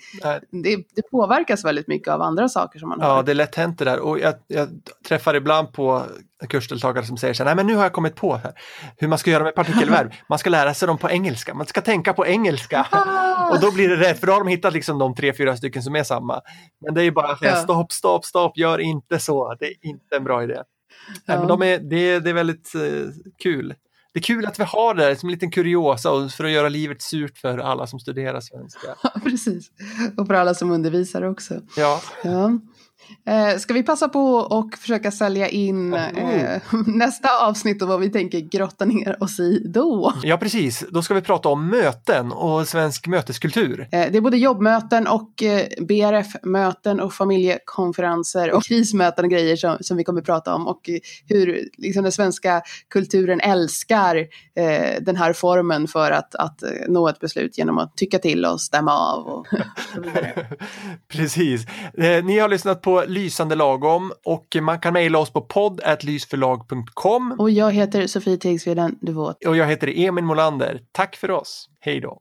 det, 0.62 0.76
det, 0.94 1.10
påverkas 1.10 1.64
väldigt 1.64 1.88
mycket 1.88 2.08
av 2.08 2.22
andra 2.22 2.48
saker 2.48 2.78
som 2.78 2.88
man 2.88 3.00
har. 3.00 3.08
Ja, 3.08 3.22
det 3.22 3.32
är 3.32 3.34
lätt 3.34 3.54
hänt 3.54 3.78
det 3.78 3.84
där 3.84 3.98
och 3.98 4.18
jag, 4.18 4.34
jag 4.46 4.68
träffar 5.08 5.34
ibland 5.34 5.72
på 5.72 6.02
kursdeltagare 6.48 7.06
som 7.06 7.16
säger 7.16 7.34
så 7.34 7.42
här, 7.42 7.48
nej 7.48 7.56
men 7.56 7.66
nu 7.66 7.74
har 7.74 7.82
jag 7.82 7.92
kommit 7.92 8.16
på 8.16 8.36
här, 8.36 8.52
hur 8.96 9.08
man 9.08 9.18
ska 9.18 9.30
göra 9.30 9.44
med 9.44 9.54
partikelverb. 9.54 10.12
Man 10.28 10.38
ska 10.38 10.50
lära 10.50 10.74
sig 10.74 10.88
dem 10.88 10.98
på 10.98 11.10
engelska, 11.10 11.54
man 11.54 11.66
ska 11.66 11.80
tänka 11.80 12.12
på 12.12 12.26
engelska. 12.26 12.86
och 13.52 13.60
då 13.60 13.72
blir 13.72 13.88
det 13.88 13.96
rätt, 13.96 14.20
för 14.20 14.26
då 14.26 14.32
har 14.32 14.40
de 14.40 14.48
hittat 14.48 14.72
liksom 14.72 14.98
de 14.98 15.14
tre, 15.14 15.32
fyra 15.32 15.56
stycken 15.56 15.82
som 15.82 15.96
är 15.96 16.02
samma. 16.02 16.40
Men 16.84 16.94
det 16.94 17.00
är 17.00 17.04
ju 17.04 17.10
bara, 17.10 17.38
ja. 17.40 17.56
stopp, 17.56 17.92
stopp, 17.92 18.24
stopp, 18.24 18.56
gör 18.56 18.78
inte 18.78 19.18
så, 19.18 19.54
det 19.60 19.66
är 19.66 19.74
inte 19.82 20.16
en 20.16 20.24
bra 20.24 20.42
idé. 20.42 20.54
Ja. 20.56 20.64
Nej, 21.26 21.38
men 21.38 21.48
de 21.48 21.62
är, 21.62 21.78
det, 21.78 22.20
det 22.20 22.30
är 22.30 22.34
väldigt 22.34 22.72
uh, 22.74 23.08
kul. 23.42 23.74
Det 24.12 24.18
är 24.18 24.22
kul 24.22 24.46
att 24.46 24.60
vi 24.60 24.64
har 24.64 24.94
det 24.94 25.16
som 25.16 25.28
en 25.28 25.32
liten 25.32 25.50
kuriosa 25.50 26.28
för 26.28 26.44
att 26.44 26.50
göra 26.50 26.68
livet 26.68 27.02
surt 27.02 27.38
för 27.38 27.58
alla 27.58 27.86
som 27.86 28.00
studerar 28.00 28.40
svenska. 28.40 28.86
Ja, 29.02 29.10
precis. 29.24 29.70
Och 30.16 30.26
för 30.26 30.34
alla 30.34 30.54
som 30.54 30.70
undervisar 30.70 31.22
också. 31.22 31.54
Ja. 31.76 32.00
ja. 32.24 32.58
Eh, 33.26 33.58
ska 33.58 33.74
vi 33.74 33.82
passa 33.82 34.08
på 34.08 34.34
och 34.34 34.74
försöka 34.78 35.10
sälja 35.10 35.48
in 35.48 35.94
eh, 35.94 36.62
nästa 36.86 37.46
avsnitt 37.46 37.82
och 37.82 37.88
vad 37.88 38.00
vi 38.00 38.10
tänker 38.10 38.40
grotta 38.40 38.84
ner 38.84 39.22
oss 39.22 39.40
i 39.40 39.62
då? 39.64 40.14
Ja, 40.22 40.36
precis. 40.36 40.84
Då 40.90 41.02
ska 41.02 41.14
vi 41.14 41.20
prata 41.20 41.48
om 41.48 41.68
möten 41.68 42.32
och 42.32 42.68
svensk 42.68 43.06
möteskultur. 43.06 43.80
Eh, 43.80 44.06
det 44.10 44.16
är 44.16 44.20
både 44.20 44.36
jobbmöten 44.36 45.06
och 45.06 45.42
eh, 45.42 45.66
BRF-möten 45.80 47.00
och 47.00 47.12
familjekonferenser 47.14 48.52
och 48.52 48.64
krismöten 48.64 49.24
och 49.24 49.30
grejer 49.30 49.56
som, 49.56 49.76
som 49.80 49.96
vi 49.96 50.04
kommer 50.04 50.20
att 50.20 50.26
prata 50.26 50.54
om 50.54 50.66
och 50.66 50.90
hur 51.26 51.68
liksom, 51.78 52.02
den 52.02 52.12
svenska 52.12 52.62
kulturen 52.90 53.40
älskar 53.40 54.26
den 55.00 55.16
här 55.16 55.32
formen 55.32 55.88
för 55.88 56.10
att, 56.10 56.34
att 56.34 56.62
nå 56.88 57.08
ett 57.08 57.20
beslut 57.20 57.58
genom 57.58 57.78
att 57.78 57.96
tycka 57.96 58.18
till 58.18 58.44
och 58.44 58.60
stämma 58.60 58.92
av. 58.92 59.26
Och, 59.26 59.46
och 59.96 60.04
precis. 61.08 61.66
ni 62.24 62.38
har 62.38 62.48
lyssnat 62.48 62.82
på 62.82 63.01
Lysande 63.06 63.54
lagom 63.54 64.12
och 64.24 64.56
man 64.60 64.80
kan 64.80 64.92
mejla 64.92 65.18
oss 65.18 65.32
på 65.32 65.40
podd.lysförlag.com. 65.40 67.36
Och 67.38 67.50
jag 67.50 67.72
heter 67.72 68.06
Sofie 68.06 68.36
Tegsveden 68.36 68.98
Duvåt. 69.00 69.44
Och 69.46 69.56
jag 69.56 69.66
heter 69.66 69.98
Emil 69.98 70.24
Molander. 70.24 70.80
Tack 70.92 71.16
för 71.16 71.30
oss. 71.30 71.68
Hej 71.80 72.00
då. 72.00 72.18